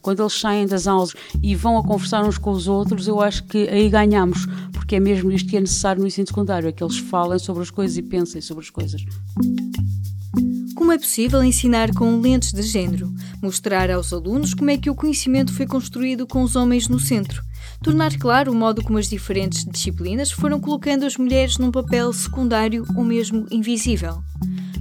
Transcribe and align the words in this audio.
Quando 0.00 0.22
eles 0.22 0.34
saem 0.34 0.66
das 0.66 0.86
aulas 0.86 1.12
e 1.42 1.54
vão 1.54 1.76
a 1.76 1.82
conversar 1.82 2.24
uns 2.24 2.38
com 2.38 2.50
os 2.50 2.68
outros, 2.68 3.08
eu 3.08 3.20
acho 3.20 3.44
que 3.44 3.68
aí 3.68 3.88
ganhamos, 3.88 4.46
porque 4.72 4.96
é 4.96 5.00
mesmo 5.00 5.32
isto 5.32 5.48
que 5.48 5.56
é 5.56 5.60
necessário 5.60 6.00
no 6.00 6.06
ensino 6.06 6.26
secundário, 6.26 6.68
é 6.68 6.72
que 6.72 6.82
eles 6.82 6.98
falem 6.98 7.38
sobre 7.38 7.62
as 7.62 7.70
coisas 7.70 7.96
e 7.96 8.02
pensem 8.02 8.40
sobre 8.40 8.64
as 8.64 8.70
coisas. 8.70 9.04
Como 10.76 10.92
é 10.92 10.98
possível 10.98 11.42
ensinar 11.42 11.92
com 11.92 12.20
lentes 12.20 12.52
de 12.52 12.62
género? 12.62 13.12
Mostrar 13.42 13.90
aos 13.90 14.12
alunos 14.12 14.54
como 14.54 14.70
é 14.70 14.78
que 14.78 14.88
o 14.88 14.94
conhecimento 14.94 15.52
foi 15.52 15.66
construído 15.66 16.26
com 16.26 16.42
os 16.42 16.54
homens 16.54 16.88
no 16.88 17.00
centro. 17.00 17.42
Tornar 17.82 18.16
claro 18.16 18.52
o 18.52 18.54
modo 18.54 18.82
como 18.82 18.98
as 18.98 19.08
diferentes 19.08 19.64
disciplinas 19.64 20.30
foram 20.30 20.60
colocando 20.60 21.04
as 21.04 21.16
mulheres 21.16 21.58
num 21.58 21.72
papel 21.72 22.12
secundário 22.12 22.86
ou 22.96 23.04
mesmo 23.04 23.46
invisível. 23.50 24.22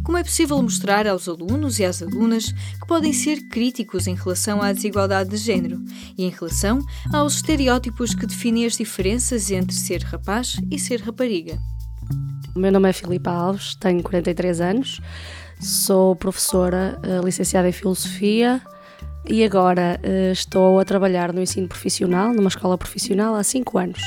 Como 0.07 0.17
é 0.17 0.23
possível 0.23 0.63
mostrar 0.63 1.05
aos 1.05 1.27
alunos 1.27 1.79
e 1.79 1.83
às 1.83 2.01
alunas 2.01 2.53
que 2.53 2.87
podem 2.87 3.11
ser 3.11 3.41
críticos 3.49 4.07
em 4.07 4.15
relação 4.15 4.61
à 4.61 4.71
desigualdade 4.71 5.29
de 5.29 5.35
género 5.35 5.83
e 6.17 6.23
em 6.23 6.29
relação 6.29 6.79
aos 7.13 7.35
estereótipos 7.35 8.15
que 8.15 8.25
definem 8.25 8.65
as 8.65 8.77
diferenças 8.77 9.51
entre 9.51 9.75
ser 9.75 10.01
rapaz 10.03 10.55
e 10.71 10.79
ser 10.79 11.01
rapariga? 11.01 11.59
O 12.55 12.59
meu 12.59 12.71
nome 12.71 12.87
é 12.87 12.93
Filipa 12.93 13.31
Alves, 13.31 13.75
tenho 13.75 14.01
43 14.01 14.61
anos, 14.61 15.01
sou 15.59 16.15
professora 16.15 16.97
eh, 17.03 17.19
licenciada 17.21 17.67
em 17.67 17.73
Filosofia 17.73 18.61
e 19.27 19.43
agora 19.43 19.99
eh, 20.03 20.31
estou 20.31 20.79
a 20.79 20.85
trabalhar 20.85 21.33
no 21.33 21.41
ensino 21.41 21.67
profissional, 21.67 22.31
numa 22.33 22.47
escola 22.47 22.77
profissional, 22.77 23.35
há 23.35 23.43
5 23.43 23.77
anos. 23.77 24.01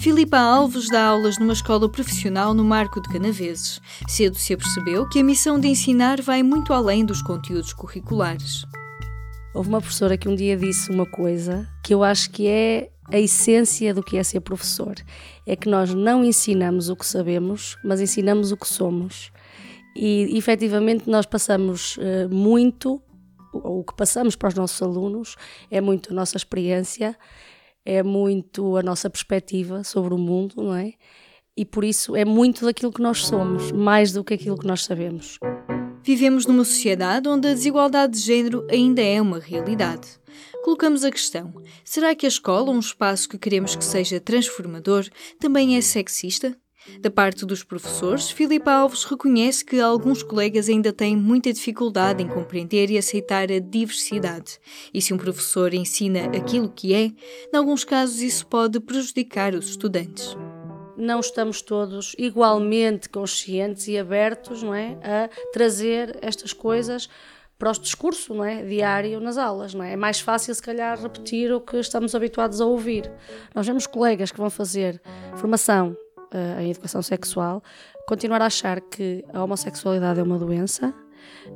Filipa 0.00 0.38
Alves 0.38 0.88
dá 0.88 1.04
aulas 1.04 1.36
numa 1.36 1.52
escola 1.52 1.86
profissional 1.86 2.54
no 2.54 2.64
Marco 2.64 3.02
de 3.02 3.08
Canaveses. 3.10 3.82
Cedo 4.08 4.38
se 4.38 4.54
apercebeu 4.54 5.06
que 5.06 5.18
a 5.20 5.22
missão 5.22 5.60
de 5.60 5.68
ensinar 5.68 6.22
vai 6.22 6.42
muito 6.42 6.72
além 6.72 7.04
dos 7.04 7.20
conteúdos 7.20 7.74
curriculares. 7.74 8.64
Houve 9.52 9.68
uma 9.68 9.78
professora 9.78 10.16
que 10.16 10.26
um 10.26 10.34
dia 10.34 10.56
disse 10.56 10.90
uma 10.90 11.04
coisa 11.04 11.68
que 11.84 11.92
eu 11.92 12.02
acho 12.02 12.30
que 12.30 12.48
é 12.48 12.90
a 13.12 13.18
essência 13.18 13.92
do 13.92 14.02
que 14.02 14.16
é 14.16 14.22
ser 14.22 14.40
professor. 14.40 14.94
É 15.46 15.54
que 15.54 15.68
nós 15.68 15.92
não 15.92 16.24
ensinamos 16.24 16.88
o 16.88 16.96
que 16.96 17.04
sabemos, 17.04 17.76
mas 17.84 18.00
ensinamos 18.00 18.52
o 18.52 18.56
que 18.56 18.66
somos. 18.66 19.30
E 19.94 20.34
efetivamente 20.34 21.10
nós 21.10 21.26
passamos 21.26 21.98
uh, 21.98 22.34
muito, 22.34 23.02
o 23.52 23.84
que 23.84 23.94
passamos 23.94 24.34
para 24.34 24.48
os 24.48 24.54
nossos 24.54 24.80
alunos 24.80 25.36
é 25.70 25.78
muito 25.78 26.10
a 26.10 26.14
nossa 26.14 26.38
experiência 26.38 27.14
é 27.84 28.02
muito 28.02 28.76
a 28.76 28.82
nossa 28.82 29.08
perspectiva 29.08 29.82
sobre 29.84 30.14
o 30.14 30.18
mundo, 30.18 30.54
não 30.56 30.74
é? 30.74 30.94
E 31.56 31.64
por 31.64 31.84
isso 31.84 32.16
é 32.16 32.24
muito 32.24 32.64
daquilo 32.64 32.92
que 32.92 33.02
nós 33.02 33.26
somos, 33.26 33.72
mais 33.72 34.12
do 34.12 34.24
que 34.24 34.34
aquilo 34.34 34.58
que 34.58 34.66
nós 34.66 34.84
sabemos. 34.84 35.38
Vivemos 36.02 36.46
numa 36.46 36.64
sociedade 36.64 37.28
onde 37.28 37.48
a 37.48 37.54
desigualdade 37.54 38.14
de 38.14 38.20
género 38.20 38.66
ainda 38.70 39.02
é 39.02 39.20
uma 39.20 39.38
realidade. 39.38 40.08
Colocamos 40.64 41.04
a 41.04 41.10
questão: 41.10 41.52
será 41.84 42.14
que 42.14 42.26
a 42.26 42.28
escola, 42.28 42.70
um 42.70 42.78
espaço 42.78 43.28
que 43.28 43.38
queremos 43.38 43.76
que 43.76 43.84
seja 43.84 44.20
transformador, 44.20 45.06
também 45.38 45.76
é 45.76 45.80
sexista? 45.80 46.56
Da 47.00 47.10
parte 47.10 47.44
dos 47.44 47.62
professores, 47.62 48.30
Filipe 48.30 48.68
Alves 48.68 49.04
reconhece 49.04 49.64
que 49.64 49.80
alguns 49.80 50.22
colegas 50.22 50.68
ainda 50.68 50.92
têm 50.92 51.16
muita 51.16 51.52
dificuldade 51.52 52.22
em 52.22 52.28
compreender 52.28 52.90
e 52.90 52.96
aceitar 52.96 53.50
a 53.52 53.58
diversidade. 53.58 54.58
E 54.92 55.00
se 55.00 55.12
um 55.12 55.18
professor 55.18 55.74
ensina 55.74 56.26
aquilo 56.36 56.70
que 56.70 56.94
é, 56.94 57.12
em 57.52 57.56
alguns 57.56 57.84
casos 57.84 58.20
isso 58.20 58.46
pode 58.46 58.80
prejudicar 58.80 59.54
os 59.54 59.68
estudantes. 59.68 60.36
Não 60.96 61.20
estamos 61.20 61.62
todos 61.62 62.14
igualmente 62.18 63.08
conscientes 63.08 63.88
e 63.88 63.98
abertos 63.98 64.62
não 64.62 64.74
é, 64.74 64.98
a 65.02 65.30
trazer 65.52 66.18
estas 66.20 66.52
coisas 66.52 67.08
para 67.58 67.70
o 67.70 67.78
discurso 67.78 68.34
não 68.34 68.44
é, 68.44 68.62
diário 68.62 69.20
nas 69.20 69.36
aulas. 69.36 69.74
Não 69.74 69.84
é? 69.84 69.92
é 69.92 69.96
mais 69.96 70.18
fácil, 70.18 70.54
se 70.54 70.62
calhar, 70.62 71.00
repetir 71.00 71.52
o 71.52 71.60
que 71.60 71.76
estamos 71.76 72.14
habituados 72.14 72.60
a 72.60 72.64
ouvir. 72.64 73.10
Nós 73.54 73.66
vemos 73.66 73.86
colegas 73.86 74.32
que 74.32 74.38
vão 74.38 74.48
fazer 74.48 75.00
formação 75.36 75.96
em 76.60 76.70
educação 76.70 77.02
sexual, 77.02 77.62
continuar 78.06 78.42
a 78.42 78.46
achar 78.46 78.80
que 78.80 79.24
a 79.32 79.42
homossexualidade 79.42 80.20
é 80.20 80.22
uma 80.22 80.38
doença, 80.38 80.94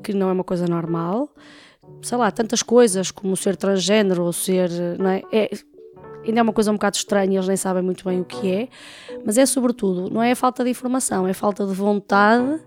que 0.03 0.13
não 0.13 0.29
é 0.29 0.33
uma 0.33 0.45
coisa 0.45 0.67
normal. 0.67 1.29
Sei 2.03 2.17
lá, 2.17 2.31
tantas 2.31 2.63
coisas 2.63 3.11
como 3.11 3.37
ser 3.37 3.57
transgênero 3.57 4.25
ou 4.25 4.33
ser. 4.33 4.71
Não 4.99 5.11
é? 5.11 5.23
é 5.33 5.51
ainda 6.27 6.41
é 6.41 6.43
uma 6.43 6.53
coisa 6.53 6.71
um 6.71 6.75
bocado 6.75 6.97
estranha, 6.97 7.37
eles 7.37 7.49
nem 7.49 7.57
sabem 7.57 7.83
muito 7.83 8.05
bem 8.05 8.21
o 8.21 8.25
que 8.25 8.51
é, 8.51 8.69
mas 9.25 9.37
é 9.37 9.45
sobretudo, 9.45 10.09
não 10.09 10.23
é 10.23 10.33
a 10.33 10.37
falta 10.37 10.65
de 10.65 10.71
informação, 10.71 11.29
é 11.29 11.35
falta 11.35 11.67
de 11.67 11.75
vontade 11.75 12.61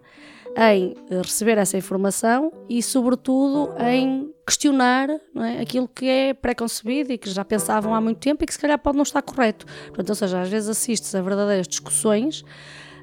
em 0.56 0.96
receber 1.10 1.58
essa 1.58 1.78
informação 1.78 2.52
e, 2.70 2.82
sobretudo, 2.82 3.74
em 3.80 4.32
questionar 4.48 5.10
é, 5.10 5.62
aquilo 5.62 5.90
que 5.90 6.08
é 6.08 6.34
preconcebido 6.34 7.12
e 7.12 7.18
que 7.18 7.30
já 7.30 7.44
pensavam 7.44 7.94
há 7.94 8.00
muito 8.00 8.20
tempo 8.20 8.42
e 8.42 8.48
que 8.48 8.54
se 8.54 8.60
calhar 8.60 8.80
pode 8.80 8.96
não 8.96 9.04
estar 9.04 9.22
correto. 9.22 9.66
Portanto, 9.88 10.10
ou 10.10 10.16
seja, 10.16 10.42
às 10.42 10.48
vezes 10.48 10.70
assistes 10.70 11.14
a 11.14 11.22
verdadeiras 11.22 11.68
discussões 11.68 12.46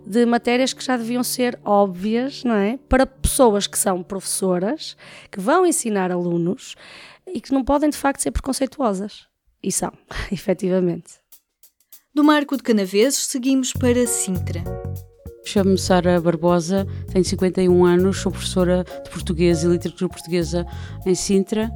de 0.06 0.24
matérias 0.24 0.72
que 0.72 0.82
já 0.82 0.96
deviam 0.96 1.22
ser 1.22 1.58
óbvias, 1.62 2.44
não 2.44 2.54
é? 2.54 2.78
Para 2.88 3.06
pessoas 3.06 3.66
que 3.66 3.78
são 3.78 4.02
professoras, 4.02 4.96
que 5.30 5.38
vão 5.38 5.66
ensinar 5.66 6.10
alunos 6.10 6.74
e 7.26 7.40
que 7.40 7.52
não 7.52 7.62
podem 7.62 7.90
de 7.90 7.96
facto 7.96 8.20
ser 8.20 8.30
preconceituosas. 8.30 9.26
E 9.62 9.70
são, 9.70 9.92
efetivamente. 10.32 11.14
Do 12.14 12.24
Marco 12.24 12.56
de 12.56 12.62
Canaveses 12.62 13.24
seguimos 13.24 13.72
para 13.72 14.06
Sintra. 14.06 14.62
Chamo-me 15.44 15.78
Sara 15.78 16.20
Barbosa, 16.20 16.86
tenho 17.12 17.24
51 17.24 17.84
anos, 17.84 18.18
sou 18.18 18.32
professora 18.32 18.84
de 19.04 19.10
português 19.10 19.62
e 19.62 19.66
literatura 19.66 20.08
portuguesa 20.08 20.66
em 21.04 21.14
Sintra. 21.14 21.70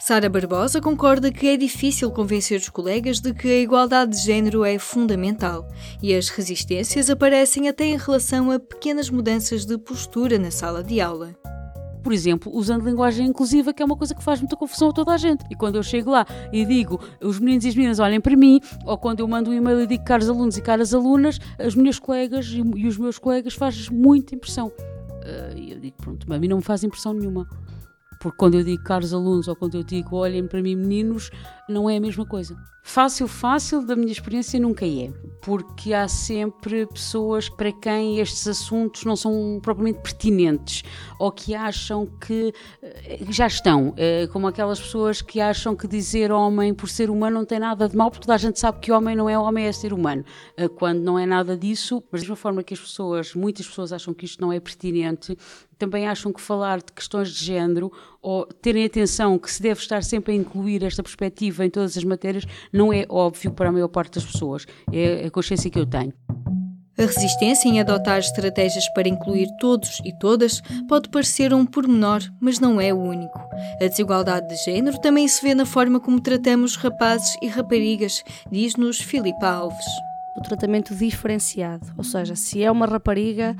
Sara 0.00 0.28
Barbosa 0.28 0.80
concorda 0.80 1.30
que 1.32 1.46
é 1.46 1.56
difícil 1.56 2.10
convencer 2.10 2.60
os 2.60 2.68
colegas 2.68 3.20
de 3.20 3.32
que 3.32 3.48
a 3.48 3.60
igualdade 3.60 4.16
de 4.16 4.22
género 4.22 4.64
é 4.64 4.78
fundamental 4.78 5.66
e 6.02 6.14
as 6.14 6.28
resistências 6.28 7.08
aparecem 7.08 7.68
até 7.68 7.84
em 7.86 7.96
relação 7.96 8.50
a 8.50 8.58
pequenas 8.58 9.08
mudanças 9.08 9.64
de 9.64 9.78
postura 9.78 10.38
na 10.38 10.50
sala 10.50 10.82
de 10.82 11.00
aula 11.00 11.43
por 12.04 12.12
exemplo, 12.12 12.54
usando 12.54 12.84
linguagem 12.84 13.26
inclusiva, 13.26 13.72
que 13.72 13.82
é 13.82 13.86
uma 13.86 13.96
coisa 13.96 14.14
que 14.14 14.22
faz 14.22 14.38
muita 14.38 14.54
confusão 14.54 14.90
a 14.90 14.92
toda 14.92 15.12
a 15.12 15.16
gente. 15.16 15.42
E 15.50 15.56
quando 15.56 15.76
eu 15.76 15.82
chego 15.82 16.10
lá 16.10 16.26
e 16.52 16.64
digo, 16.66 17.00
os 17.20 17.40
meninos 17.40 17.64
e 17.64 17.68
as 17.68 17.74
meninas 17.74 17.98
olhem 17.98 18.20
para 18.20 18.36
mim, 18.36 18.60
ou 18.84 18.98
quando 18.98 19.20
eu 19.20 19.26
mando 19.26 19.50
um 19.50 19.54
e-mail 19.54 19.80
e 19.80 19.86
digo 19.86 20.04
caros 20.04 20.28
alunos 20.28 20.58
e 20.58 20.62
caras 20.62 20.92
alunas, 20.92 21.40
as 21.58 21.74
minhas 21.74 21.98
colegas 21.98 22.46
e, 22.46 22.86
os 22.86 22.98
meus 22.98 23.18
colegas 23.18 23.54
fazem 23.54 23.90
muita 23.90 24.34
impressão. 24.34 24.68
Uh, 24.68 25.56
e 25.56 25.72
eu 25.72 25.80
digo, 25.80 25.96
pronto, 25.96 26.30
a 26.30 26.38
mim 26.38 26.46
não 26.46 26.58
me 26.58 26.62
faz 26.62 26.84
impressão 26.84 27.14
nenhuma. 27.14 27.48
Porque 28.20 28.36
quando 28.36 28.54
eu 28.54 28.62
digo 28.62 28.82
caros 28.84 29.14
alunos 29.14 29.48
ou 29.48 29.56
quando 29.56 29.76
eu 29.76 29.82
digo 29.82 30.16
olhem 30.16 30.46
para 30.46 30.60
mim 30.60 30.76
meninos, 30.76 31.30
não 31.68 31.88
é 31.88 31.96
a 31.96 32.00
mesma 32.00 32.26
coisa. 32.26 32.56
Fácil, 32.86 33.26
fácil, 33.26 33.80
da 33.84 33.96
minha 33.96 34.12
experiência 34.12 34.60
nunca 34.60 34.86
é, 34.86 35.10
porque 35.40 35.94
há 35.94 36.06
sempre 36.06 36.84
pessoas 36.84 37.48
para 37.48 37.72
quem 37.72 38.20
estes 38.20 38.46
assuntos 38.46 39.06
não 39.06 39.16
são 39.16 39.58
propriamente 39.62 40.00
pertinentes 40.00 40.82
ou 41.18 41.32
que 41.32 41.54
acham 41.54 42.06
que 42.20 42.52
eh, 42.82 43.20
já 43.30 43.46
estão, 43.46 43.94
eh, 43.96 44.26
como 44.30 44.46
aquelas 44.46 44.78
pessoas 44.78 45.22
que 45.22 45.40
acham 45.40 45.74
que 45.74 45.88
dizer 45.88 46.30
homem 46.30 46.74
por 46.74 46.86
ser 46.90 47.08
humano 47.08 47.38
não 47.38 47.46
tem 47.46 47.58
nada 47.58 47.88
de 47.88 47.96
mal, 47.96 48.10
porque 48.10 48.26
toda 48.26 48.34
a 48.34 48.38
gente 48.38 48.60
sabe 48.60 48.80
que 48.80 48.92
homem 48.92 49.16
não 49.16 49.30
é 49.30 49.38
homem, 49.38 49.64
é 49.64 49.72
ser 49.72 49.94
humano, 49.94 50.22
eh, 50.54 50.68
quando 50.68 51.00
não 51.00 51.18
é 51.18 51.24
nada 51.24 51.56
disso, 51.56 52.04
mas 52.12 52.20
da 52.20 52.24
mesma 52.24 52.36
forma 52.36 52.62
que 52.62 52.74
as 52.74 52.80
pessoas, 52.80 53.34
muitas 53.34 53.66
pessoas 53.66 53.94
acham 53.94 54.12
que 54.12 54.26
isto 54.26 54.42
não 54.42 54.52
é 54.52 54.60
pertinente, 54.60 55.38
também 55.78 56.06
acham 56.06 56.32
que 56.32 56.40
falar 56.40 56.78
de 56.78 56.92
questões 56.92 57.30
de 57.30 57.44
género 57.44 57.90
ou 58.24 58.46
terem 58.46 58.86
atenção 58.86 59.38
que 59.38 59.52
se 59.52 59.62
deve 59.62 59.78
estar 59.80 60.02
sempre 60.02 60.32
a 60.32 60.36
incluir 60.36 60.82
esta 60.82 61.02
perspectiva 61.02 61.64
em 61.64 61.68
todas 61.68 61.94
as 61.96 62.04
matérias 62.04 62.44
não 62.72 62.90
é 62.90 63.04
óbvio 63.06 63.52
para 63.52 63.68
a 63.68 63.72
maior 63.72 63.88
parte 63.88 64.14
das 64.14 64.24
pessoas. 64.24 64.66
É 64.90 65.26
a 65.26 65.30
consciência 65.30 65.70
que 65.70 65.78
eu 65.78 65.84
tenho. 65.84 66.14
A 66.96 67.02
resistência 67.02 67.68
em 67.68 67.80
adotar 67.80 68.20
estratégias 68.20 68.88
para 68.94 69.08
incluir 69.08 69.48
todos 69.60 70.00
e 70.04 70.16
todas 70.18 70.62
pode 70.88 71.10
parecer 71.10 71.52
um 71.52 71.66
pormenor, 71.66 72.22
mas 72.40 72.58
não 72.58 72.80
é 72.80 72.94
o 72.94 72.98
único. 72.98 73.38
A 73.82 73.86
desigualdade 73.86 74.48
de 74.48 74.56
género 74.64 74.98
também 75.00 75.28
se 75.28 75.42
vê 75.42 75.54
na 75.54 75.66
forma 75.66 76.00
como 76.00 76.20
tratamos 76.20 76.76
rapazes 76.76 77.36
e 77.42 77.48
raparigas, 77.48 78.22
diz-nos 78.50 79.00
Filipa 79.00 79.48
Alves 79.48 79.84
o 80.34 80.40
tratamento 80.42 80.94
diferenciado. 80.94 81.86
Ou 81.96 82.04
seja, 82.04 82.34
se 82.34 82.62
é 82.62 82.70
uma 82.70 82.86
rapariga, 82.86 83.56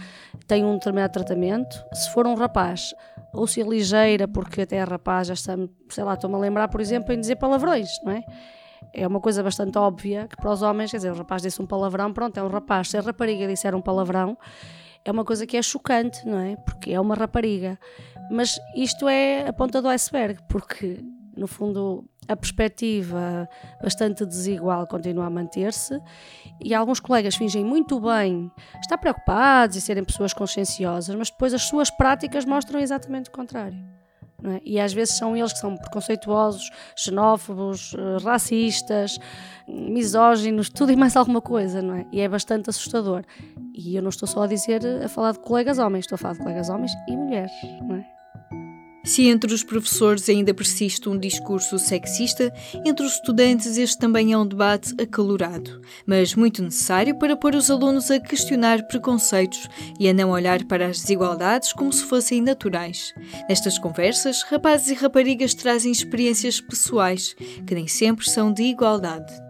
tem 0.47 0.65
um 0.65 0.75
determinado 0.75 1.13
tratamento. 1.13 1.85
Se 1.93 2.11
for 2.13 2.27
um 2.27 2.35
rapaz, 2.35 2.93
ou 3.35 3.47
se 3.47 3.61
é 3.61 3.65
ligeira, 3.65 4.27
porque 4.29 4.63
até 4.63 4.83
rapaz, 4.83 5.29
já 5.29 5.35
está, 5.35 5.57
sei 5.89 6.05
lá, 6.05 6.15
estou-me 6.15 6.37
a 6.37 6.39
lembrar, 6.39 6.69
por 6.69 6.81
exemplo, 6.81 7.13
em 7.13 7.21
dizer 7.21 7.37
palavrões, 7.37 7.89
não 8.05 8.13
é? 8.13 8.23
É 8.93 9.07
uma 9.07 9.21
coisa 9.21 9.43
bastante 9.43 9.77
óbvia 9.77 10.29
que 10.29 10.37
para 10.37 10.51
os 10.51 10.63
homens, 10.63 10.91
quer 10.91 10.99
dizer, 10.99 11.13
o 11.13 11.17
rapaz 11.17 11.43
disse 11.43 11.61
um 11.61 11.67
palavrão, 11.67 12.13
pronto, 12.13 12.37
é 12.39 12.43
um 12.43 12.49
rapaz. 12.49 12.91
Se 12.91 12.97
a 12.97 13.01
rapariga 13.01 13.47
disser 13.47 13.75
um 13.75 13.81
palavrão, 13.81 14.39
é 15.05 15.11
uma 15.11 15.25
coisa 15.25 15.47
que 15.47 15.57
é 15.57 15.63
chocante, 15.63 16.27
não 16.27 16.39
é? 16.39 16.57
Porque 16.57 16.93
é 16.93 17.01
uma 17.01 17.15
rapariga. 17.15 17.79
Mas 18.31 18.59
isto 18.77 19.09
é 19.09 19.49
a 19.49 19.53
ponta 19.53 19.83
do 19.83 19.89
iceberg, 19.89 20.39
porque 20.49 21.05
no 21.37 21.47
fundo 21.47 22.05
a 22.27 22.35
perspectiva 22.37 23.49
bastante 23.83 24.25
desigual 24.25 24.87
continua 24.87 25.27
a 25.27 25.31
manter-se 25.31 26.01
e 26.61 26.75
alguns 26.75 27.01
colegas 27.01 27.37
fingem 27.37 27.65
muito 27.65 28.01
bem 28.01 28.51
estar 28.81 28.97
preocupados 28.99 29.77
e 29.77 29.81
serem 29.81 30.05
pessoas 30.05 30.33
conscienciosas, 30.33 31.15
mas 31.15 31.31
depois 31.31 31.53
as 31.53 31.63
suas 31.63 31.91
práticas 31.91 32.45
mostram 32.45 32.81
exatamente 32.81 33.29
o 33.29 33.33
contrário. 33.33 33.79
É? 34.43 34.61
E 34.63 34.79
às 34.79 34.93
vezes 34.93 35.17
são 35.17 35.35
eles 35.35 35.55
que 35.55 35.59
são 35.59 35.75
preconceituosos, 35.75 36.71
xenófobos, 36.97 37.95
eh, 37.95 38.23
racistas, 38.23 39.19
misóginos, 39.67 40.69
tudo 40.69 40.93
e 40.93 40.97
mais 40.97 41.17
alguma 41.17 41.41
coisa, 41.41 41.81
não 41.81 41.95
é? 41.95 42.07
E 42.13 42.21
é 42.21 42.29
bastante 42.29 42.69
assustador. 42.69 43.25
E 43.73 43.97
eu 43.97 44.03
não 44.03 44.11
estou 44.11 44.29
só 44.29 44.43
a 44.43 44.47
dizer, 44.47 44.83
a 45.03 45.09
falar 45.09 45.33
de 45.33 45.39
colegas 45.39 45.79
homens, 45.79 46.05
estou 46.05 46.17
a 46.17 46.19
falar 46.19 46.35
de 46.35 46.41
colegas 46.41 46.69
homens 46.69 46.93
e 47.09 47.17
mulheres, 47.17 47.53
não 47.81 47.97
é? 47.97 48.15
Se 49.05 49.27
entre 49.27 49.53
os 49.53 49.63
professores 49.63 50.29
ainda 50.31 50.55
persiste 50.55 51.09
um 51.09 51.19
discurso 51.19 51.79
sexista, 51.79 52.53
entre 52.87 53.05
os 53.05 53.13
estudantes 53.13 53.77
este 53.77 53.99
também 53.99 54.33
é 54.33 54.39
um 54.39 54.47
debate 54.47 54.95
acalorado, 55.01 55.83
mas 56.07 56.35
muito 56.35 56.63
necessário 56.63 57.19
para 57.19 57.37
pôr 57.37 57.55
os 57.55 57.71
alunos 57.71 58.11
a 58.11 58.19
questionar 58.19 58.87
preconceitos 58.87 59.69
e 60.01 60.09
a 60.09 60.15
não 60.15 60.31
olhar 60.31 60.65
para 60.65 60.87
as 60.87 61.03
desigualdades 61.03 61.73
como 61.75 61.93
se 61.93 62.05
fossem 62.05 62.41
naturais. 62.41 63.13
Nestas 63.47 63.79
conversas, 63.79 64.43
rapazes 64.43 64.89
e 64.89 64.95
raparigas 64.95 65.53
trazem 65.53 65.93
experiências 65.93 66.61
pessoais, 66.61 67.35
que 67.67 67.75
nem 67.75 67.87
sempre 67.87 68.29
são 68.29 68.53
de 68.53 68.63
igualdade. 68.63 69.44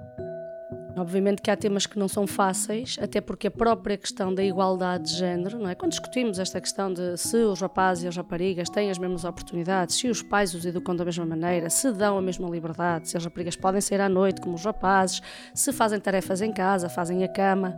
Obviamente 1.04 1.42
que 1.42 1.50
há 1.50 1.56
temas 1.56 1.84
que 1.84 1.98
não 1.98 2.08
são 2.08 2.26
fáceis, 2.26 2.96
até 2.98 3.20
porque 3.20 3.48
a 3.48 3.50
própria 3.50 3.94
questão 3.94 4.34
da 4.34 4.42
igualdade 4.42 5.10
de 5.10 5.18
género, 5.18 5.58
não 5.58 5.68
é? 5.68 5.74
Quando 5.74 5.90
discutimos 5.90 6.38
esta 6.38 6.58
questão 6.58 6.90
de 6.90 7.18
se 7.18 7.36
os 7.36 7.60
rapazes 7.60 8.04
e 8.04 8.08
as 8.08 8.16
raparigas 8.16 8.70
têm 8.70 8.90
as 8.90 8.96
mesmas 8.96 9.22
oportunidades, 9.22 9.96
se 9.96 10.08
os 10.08 10.22
pais 10.22 10.54
os 10.54 10.64
educam 10.64 10.96
da 10.96 11.04
mesma 11.04 11.26
maneira, 11.26 11.68
se 11.68 11.92
dão 11.92 12.16
a 12.16 12.22
mesma 12.22 12.48
liberdade, 12.48 13.10
se 13.10 13.18
as 13.18 13.24
raparigas 13.24 13.54
podem 13.54 13.82
sair 13.82 14.00
à 14.00 14.08
noite 14.08 14.40
como 14.40 14.54
os 14.54 14.64
rapazes, 14.64 15.20
se 15.54 15.74
fazem 15.74 16.00
tarefas 16.00 16.40
em 16.40 16.50
casa, 16.50 16.88
fazem 16.88 17.22
a 17.22 17.28
cama, 17.28 17.76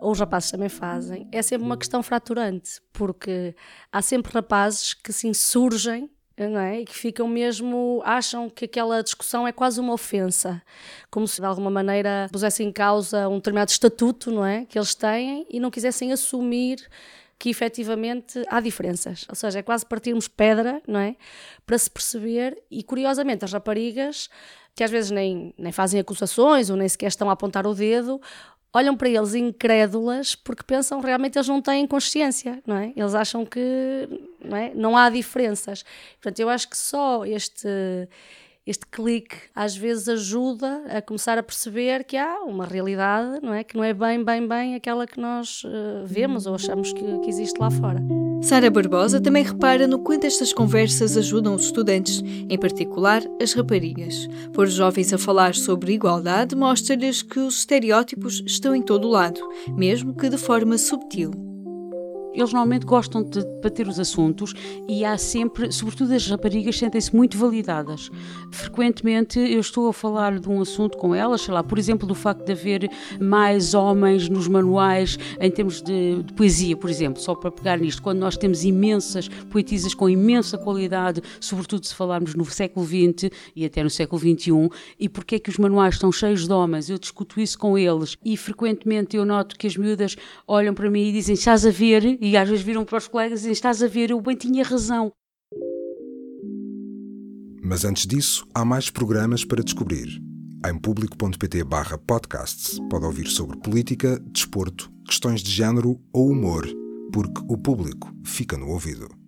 ou 0.00 0.12
os 0.12 0.20
rapazes 0.20 0.52
também 0.52 0.68
fazem, 0.68 1.26
é 1.32 1.42
sempre 1.42 1.66
uma 1.66 1.76
questão 1.76 2.04
fraturante, 2.04 2.80
porque 2.92 3.52
há 3.90 4.00
sempre 4.00 4.32
rapazes 4.32 4.94
que 4.94 5.12
se 5.12 5.26
insurgem 5.26 6.08
não 6.48 6.60
é? 6.60 6.80
E 6.80 6.84
que 6.84 6.94
ficam 6.94 7.28
mesmo, 7.28 8.02
acham 8.04 8.48
que 8.48 8.64
aquela 8.64 9.02
discussão 9.02 9.46
é 9.46 9.52
quase 9.52 9.80
uma 9.80 9.92
ofensa, 9.92 10.62
como 11.10 11.26
se 11.26 11.40
de 11.40 11.46
alguma 11.46 11.70
maneira 11.70 12.28
pusessem 12.32 12.68
em 12.68 12.72
causa 12.72 13.28
um 13.28 13.36
determinado 13.36 13.70
estatuto, 13.70 14.30
não 14.30 14.44
é? 14.44 14.64
Que 14.64 14.78
eles 14.78 14.94
têm 14.94 15.46
e 15.50 15.60
não 15.60 15.70
quisessem 15.70 16.12
assumir 16.12 16.86
que 17.38 17.48
efetivamente 17.48 18.42
há 18.48 18.60
diferenças. 18.60 19.24
Ou 19.26 19.34
seja, 19.34 19.60
é 19.60 19.62
quase 19.62 19.86
partirmos 19.86 20.28
pedra, 20.28 20.82
não 20.86 21.00
é? 21.00 21.16
Para 21.64 21.78
se 21.78 21.90
perceber, 21.90 22.62
e 22.70 22.82
curiosamente 22.82 23.46
as 23.46 23.52
raparigas, 23.52 24.28
que 24.74 24.84
às 24.84 24.90
vezes 24.90 25.10
nem, 25.10 25.54
nem 25.56 25.72
fazem 25.72 25.98
acusações 25.98 26.68
ou 26.68 26.76
nem 26.76 26.86
sequer 26.86 27.08
estão 27.08 27.30
a 27.30 27.32
apontar 27.32 27.66
o 27.66 27.74
dedo, 27.74 28.20
olham 28.72 28.96
para 28.96 29.08
eles 29.08 29.34
incrédulas 29.34 30.34
porque 30.34 30.62
pensam 30.62 31.00
realmente 31.00 31.36
eles 31.36 31.48
não 31.48 31.60
têm 31.60 31.86
consciência, 31.86 32.62
não 32.66 32.76
é? 32.76 32.92
Eles 32.96 33.14
acham 33.14 33.44
que 33.44 34.08
não, 34.44 34.56
é? 34.56 34.72
não 34.74 34.96
há 34.96 35.10
diferenças. 35.10 35.84
Portanto, 36.20 36.40
eu 36.40 36.48
acho 36.48 36.68
que 36.68 36.76
só 36.76 37.24
este 37.24 37.68
este 38.70 38.86
clique 38.86 39.36
às 39.54 39.76
vezes 39.76 40.08
ajuda 40.08 40.84
a 40.88 41.02
começar 41.02 41.36
a 41.36 41.42
perceber 41.42 42.04
que 42.04 42.16
há 42.16 42.40
uma 42.44 42.64
realidade, 42.64 43.40
não 43.42 43.52
é? 43.52 43.64
Que 43.64 43.76
não 43.76 43.82
é 43.82 43.92
bem, 43.92 44.24
bem, 44.24 44.46
bem 44.46 44.74
aquela 44.76 45.06
que 45.06 45.18
nós 45.18 45.64
uh, 45.64 46.06
vemos 46.06 46.46
ou 46.46 46.54
achamos 46.54 46.92
que, 46.92 47.18
que 47.18 47.28
existe 47.28 47.58
lá 47.58 47.70
fora. 47.70 48.00
Sara 48.42 48.70
Barbosa 48.70 49.20
também 49.20 49.42
repara 49.42 49.86
no 49.86 49.98
quanto 49.98 50.24
estas 50.24 50.52
conversas 50.52 51.16
ajudam 51.16 51.54
os 51.54 51.64
estudantes, 51.64 52.22
em 52.24 52.58
particular 52.58 53.22
as 53.42 53.52
raparigas. 53.52 54.28
Os 54.56 54.72
jovens 54.72 55.12
a 55.12 55.18
falar 55.18 55.54
sobre 55.54 55.92
igualdade 55.92 56.54
mostra-lhes 56.54 57.22
que 57.22 57.40
os 57.40 57.58
estereótipos 57.58 58.42
estão 58.46 58.74
em 58.74 58.82
todo 58.82 59.08
o 59.08 59.10
lado, 59.10 59.40
mesmo 59.76 60.14
que 60.14 60.28
de 60.28 60.38
forma 60.38 60.78
subtil 60.78 61.49
eles 62.32 62.52
normalmente 62.52 62.86
gostam 62.86 63.22
de 63.22 63.42
debater 63.42 63.88
os 63.88 63.98
assuntos 63.98 64.54
e 64.88 65.04
há 65.04 65.16
sempre, 65.18 65.72
sobretudo 65.72 66.14
as 66.14 66.26
raparigas, 66.26 66.78
sentem-se 66.78 67.14
muito 67.14 67.36
validadas. 67.36 68.10
Frequentemente 68.50 69.38
eu 69.38 69.60
estou 69.60 69.88
a 69.88 69.92
falar 69.92 70.38
de 70.38 70.48
um 70.48 70.60
assunto 70.60 70.96
com 70.96 71.14
elas, 71.14 71.42
sei 71.42 71.54
lá, 71.54 71.62
por 71.62 71.78
exemplo, 71.78 72.06
do 72.06 72.14
facto 72.14 72.44
de 72.44 72.52
haver 72.52 72.90
mais 73.20 73.74
homens 73.74 74.28
nos 74.28 74.48
manuais 74.48 75.18
em 75.40 75.50
termos 75.50 75.82
de, 75.82 76.22
de 76.22 76.32
poesia, 76.34 76.76
por 76.76 76.88
exemplo, 76.88 77.20
só 77.20 77.34
para 77.34 77.50
pegar 77.50 77.78
nisto, 77.78 78.02
quando 78.02 78.18
nós 78.18 78.36
temos 78.36 78.64
imensas 78.64 79.28
poetisas 79.50 79.94
com 79.94 80.08
imensa 80.08 80.56
qualidade, 80.56 81.22
sobretudo 81.40 81.86
se 81.86 81.94
falarmos 81.94 82.34
no 82.34 82.44
século 82.44 82.86
XX 82.86 83.30
e 83.54 83.64
até 83.64 83.82
no 83.82 83.90
século 83.90 84.20
XXI, 84.20 84.68
e 84.98 85.08
porque 85.08 85.36
é 85.36 85.38
que 85.38 85.50
os 85.50 85.58
manuais 85.58 85.94
estão 85.94 86.10
cheios 86.12 86.46
de 86.46 86.52
homens, 86.52 86.88
eu 86.88 86.98
discuto 86.98 87.40
isso 87.40 87.58
com 87.58 87.76
eles 87.76 88.16
e 88.24 88.36
frequentemente 88.36 89.16
eu 89.16 89.24
noto 89.24 89.56
que 89.56 89.66
as 89.66 89.76
miúdas 89.76 90.16
olham 90.46 90.74
para 90.74 90.90
mim 90.90 91.08
e 91.08 91.12
dizem, 91.12 91.34
estás 91.34 91.66
a 91.66 91.70
ver 91.70 92.18
e 92.20 92.36
às 92.36 92.48
vezes 92.48 92.64
viram 92.64 92.84
para 92.84 92.98
os 92.98 93.08
colegas 93.08 93.44
e 93.44 93.50
estás 93.50 93.82
a 93.82 93.88
ver, 93.88 94.10
eu 94.10 94.20
bem 94.20 94.36
tinha 94.36 94.62
razão. 94.62 95.10
Mas 97.62 97.84
antes 97.84 98.06
disso, 98.06 98.46
há 98.54 98.64
mais 98.64 98.90
programas 98.90 99.44
para 99.44 99.62
descobrir. 99.62 100.20
Em 100.66 100.78
público.pt 100.78 101.64
barra 101.64 101.96
podcasts 101.96 102.78
pode 102.90 103.06
ouvir 103.06 103.26
sobre 103.28 103.56
política, 103.58 104.20
desporto, 104.26 104.92
questões 105.06 105.42
de 105.42 105.50
género 105.50 105.98
ou 106.12 106.30
humor, 106.30 106.66
porque 107.12 107.40
o 107.48 107.56
público 107.56 108.12
fica 108.24 108.58
no 108.58 108.68
ouvido. 108.68 109.19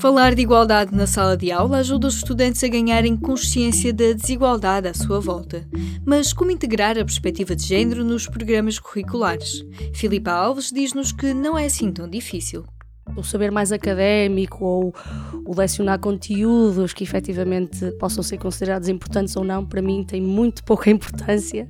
Falar 0.00 0.34
de 0.34 0.40
igualdade 0.40 0.96
na 0.96 1.06
sala 1.06 1.36
de 1.36 1.52
aula 1.52 1.76
ajuda 1.76 2.06
os 2.06 2.16
estudantes 2.16 2.64
a 2.64 2.68
ganharem 2.68 3.14
consciência 3.14 3.92
da 3.92 4.14
desigualdade 4.14 4.88
à 4.88 4.94
sua 4.94 5.20
volta. 5.20 5.68
Mas 6.06 6.32
como 6.32 6.50
integrar 6.50 6.92
a 6.92 7.04
perspectiva 7.04 7.54
de 7.54 7.66
género 7.66 8.02
nos 8.02 8.26
programas 8.26 8.78
curriculares? 8.78 9.62
Filipa 9.92 10.30
Alves 10.30 10.70
diz-nos 10.72 11.12
que 11.12 11.34
não 11.34 11.58
é 11.58 11.66
assim 11.66 11.92
tão 11.92 12.08
difícil. 12.08 12.64
O 13.14 13.22
saber 13.22 13.52
mais 13.52 13.72
académico 13.72 14.64
ou 14.64 14.94
o 15.44 15.54
lecionar 15.54 15.98
conteúdos 15.98 16.94
que 16.94 17.04
efetivamente 17.04 17.92
possam 17.98 18.22
ser 18.22 18.38
considerados 18.38 18.88
importantes 18.88 19.36
ou 19.36 19.44
não, 19.44 19.66
para 19.66 19.82
mim 19.82 20.02
tem 20.02 20.22
muito 20.22 20.64
pouca 20.64 20.88
importância 20.90 21.68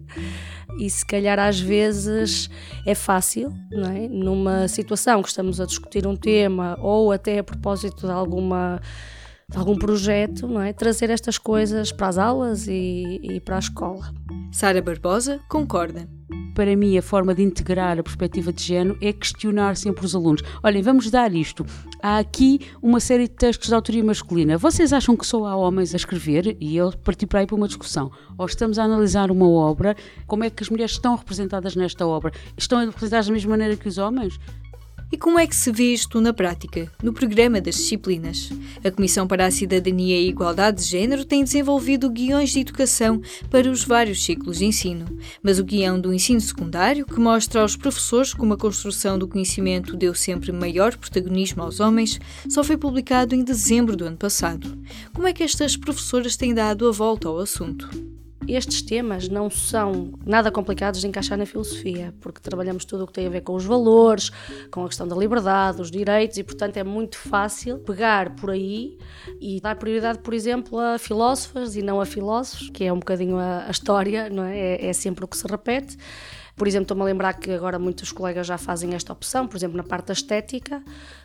e 0.81 0.89
se 0.89 1.05
calhar 1.05 1.39
às 1.39 1.61
vezes 1.61 2.49
é 2.87 2.95
fácil, 2.95 3.53
não 3.71 3.91
é? 3.91 4.09
numa 4.09 4.67
situação 4.67 5.23
que 5.23 5.29
estamos 5.29 5.61
a 5.61 5.67
discutir 5.67 6.07
um 6.07 6.17
tema 6.17 6.77
ou 6.81 7.13
até 7.13 7.39
a 7.39 7.45
propósito 7.45 8.07
de 8.07 8.13
alguma 8.13 8.81
algum 9.59 9.77
projeto, 9.77 10.47
não 10.47 10.61
é? 10.61 10.73
Trazer 10.73 11.11
estas 11.11 11.39
coisas 11.39 11.93
para 11.93 12.09
as 12.09 12.19
aulas 12.19 12.69
e, 12.69 13.21
e 13.23 13.41
para 13.41 13.57
a 13.57 13.59
escola. 13.59 14.13
Sara 14.53 14.81
Barbosa 14.81 15.41
concorda 15.49 16.09
para 16.61 16.77
mim, 16.77 16.99
a 16.99 17.01
forma 17.01 17.35
de 17.35 17.43
integrar 17.43 17.99
a 17.99 18.03
perspectiva 18.03 18.53
de 18.53 18.63
género 18.63 18.99
é 19.01 19.15
questionar 19.15 19.79
sempre 19.79 20.05
os 20.05 20.15
alunos. 20.15 20.43
Olhem, 20.63 20.83
vamos 20.83 21.11
dar 21.11 21.33
isto. 21.35 21.65
Há 22.03 22.19
aqui 22.19 22.61
uma 22.83 23.01
série 23.01 23.25
de 23.25 23.35
textos 23.35 23.69
de 23.69 23.75
autoria 23.75 24.05
masculina. 24.05 24.59
Vocês 24.59 24.93
acham 24.93 25.17
que 25.17 25.27
só 25.27 25.47
há 25.47 25.57
homens 25.57 25.95
a 25.95 25.97
escrever? 25.97 26.59
E 26.61 26.77
ele 26.77 26.95
partiu 26.99 27.27
para 27.29 27.41
aí 27.41 27.47
para 27.47 27.57
uma 27.57 27.67
discussão. 27.67 28.11
Ou 28.37 28.45
estamos 28.45 28.79
a 28.79 28.85
analisar 28.85 29.31
uma 29.31 29.49
obra, 29.49 29.97
como 30.27 30.45
é 30.45 30.51
que 30.51 30.63
as 30.63 30.69
mulheres 30.69 30.93
estão 30.93 31.17
representadas 31.17 31.75
nesta 31.75 32.07
obra? 32.07 32.31
Estão 32.59 32.85
representadas 32.85 33.29
da 33.29 33.33
mesma 33.33 33.51
maneira 33.51 33.75
que 33.75 33.89
os 33.89 33.97
homens? 33.97 34.39
E 35.13 35.17
como 35.17 35.41
é 35.41 35.47
que 35.47 35.57
se 35.57 35.73
vê 35.73 35.93
isto 35.93 36.21
na 36.21 36.33
prática, 36.33 36.89
no 37.03 37.13
programa 37.13 37.61
das 37.61 37.75
disciplinas? 37.75 38.49
A 38.85 38.93
Comissão 38.93 39.27
para 39.27 39.45
a 39.45 39.51
Cidadania 39.51 40.17
e 40.17 40.29
Igualdade 40.29 40.83
de 40.83 40.89
Gênero 40.89 41.25
tem 41.25 41.43
desenvolvido 41.43 42.09
guiões 42.09 42.51
de 42.51 42.61
educação 42.61 43.21
para 43.51 43.69
os 43.69 43.83
vários 43.83 44.23
ciclos 44.23 44.59
de 44.59 44.67
ensino, 44.67 45.07
mas 45.43 45.59
o 45.59 45.65
guião 45.65 46.01
do 46.01 46.15
ensino 46.15 46.41
secundário, 46.41 47.05
que 47.05 47.19
mostra 47.19 47.63
aos 47.63 47.75
professores 47.75 48.33
como 48.33 48.55
a 48.55 48.57
construção 48.57 49.19
do 49.19 49.27
conhecimento 49.27 49.97
deu 49.97 50.15
sempre 50.15 50.53
maior 50.53 50.97
protagonismo 50.97 51.63
aos 51.63 51.81
homens, 51.81 52.21
só 52.49 52.63
foi 52.63 52.77
publicado 52.77 53.35
em 53.35 53.43
dezembro 53.43 53.97
do 53.97 54.05
ano 54.05 54.17
passado. 54.17 54.79
Como 55.13 55.27
é 55.27 55.33
que 55.33 55.43
estas 55.43 55.77
professoras 55.77 56.37
têm 56.37 56.55
dado 56.55 56.89
a 56.89 56.93
volta 56.93 57.27
ao 57.27 57.41
assunto? 57.41 58.20
Estes 58.49 58.83
temas 58.83 59.29
não 59.29 59.51
são 59.51 60.13
nada 60.25 60.51
complicados 60.51 61.01
de 61.01 61.07
encaixar 61.07 61.37
na 61.37 61.45
filosofia, 61.45 62.15
porque 62.21 62.41
trabalhamos 62.41 62.85
tudo 62.85 63.05
o 63.05 63.07
que 63.07 63.13
tem 63.13 63.27
a 63.27 63.31
ver 63.31 63.43
com 63.43 63.55
os 63.55 63.65
valores, 63.65 64.31
com 64.71 64.85
a 64.85 64.89
questão 64.89 65.07
da 65.07 65.15
liberdade, 65.15 65.81
os 65.81 65.91
direitos, 65.91 66.39
e 66.39 66.43
portanto 66.43 66.77
é 66.77 66.85
muito 66.85 67.17
fácil 67.19 67.79
pegar 67.79 68.35
por 68.37 68.51
aí 68.51 68.99
e 69.41 69.61
dar 69.61 69.77
prioridade, 69.77 70.21
por 70.21 70.33
exemplo, 70.33 70.79
a 70.79 70.99
filósofas 70.99 71.77
e 71.77 71.83
não 71.83 72.01
a 72.01 72.07
filósofos, 72.07 72.71
que 72.71 72.85
é 72.85 72.93
um 72.93 72.99
bocadinho 72.99 73.37
a, 73.37 73.67
a 73.67 73.71
história, 73.71 74.31
não 74.31 74.45
é? 74.45 74.59
é? 74.59 74.87
É 74.87 74.93
sempre 74.93 75.25
o 75.25 75.29
que 75.29 75.37
se 75.37 75.47
repete. 75.47 75.97
Por 76.61 76.69
exemplo, 76.69 76.83
estou-me 76.83 77.01
a 77.05 77.07
lembrar 77.07 77.33
que 77.33 77.53
agora 77.53 77.79
muitos 77.79 78.13
colegas 78.13 78.47
já 78.47 78.59
fazem 78.59 78.93
esta 78.93 79.15
opção, 79.15 79.49
por 79.49 79.57
exemplo, 79.57 79.79
na 79.79 79.83
parte 79.83 80.09
da 80.09 80.13
estética, 80.13 80.85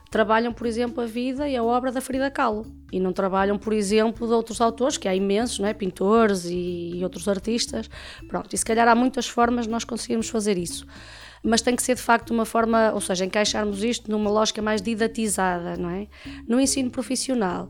trabalham, 0.10 0.54
por 0.54 0.66
exemplo, 0.66 1.04
a 1.04 1.06
vida 1.06 1.46
e 1.50 1.58
a 1.58 1.62
obra 1.62 1.92
da 1.92 2.00
Frida 2.00 2.32
Kahlo 2.32 2.66
e 2.90 3.02
não 3.02 3.12
trabalham, 3.12 3.58
por 3.58 3.74
exemplo, 3.74 4.26
de 4.26 4.34
outros 4.34 4.62
autores, 4.62 4.98
que 4.98 5.10
há 5.10 5.14
imensos, 5.14 5.60
não 5.60 5.68
é? 5.68 5.74
pintores 5.74 6.46
e, 6.46 6.92
e 6.96 7.04
outros 7.04 7.28
artistas. 7.28 7.90
Pronto, 8.30 8.54
e 8.54 8.58
se 8.58 8.64
calhar 8.64 8.88
há 8.88 8.96
muitas 8.96 9.28
formas 9.28 9.66
de 9.66 9.72
nós 9.72 9.84
conseguirmos 9.84 10.30
fazer 10.30 10.58
isso 10.58 10.88
mas 11.48 11.62
tem 11.62 11.76
que 11.76 11.84
ser 11.84 11.94
de 11.94 12.02
facto 12.02 12.32
uma 12.32 12.44
forma, 12.44 12.92
ou 12.92 13.00
seja, 13.00 13.24
encaixarmos 13.24 13.84
isto 13.84 14.10
numa 14.10 14.32
lógica 14.32 14.64
mais 14.64 14.82
didatizada, 14.82 15.78
não 15.78 15.92
é? 15.92 16.08
No 16.48 16.60
ensino 16.60 16.90
profissional 16.90 17.70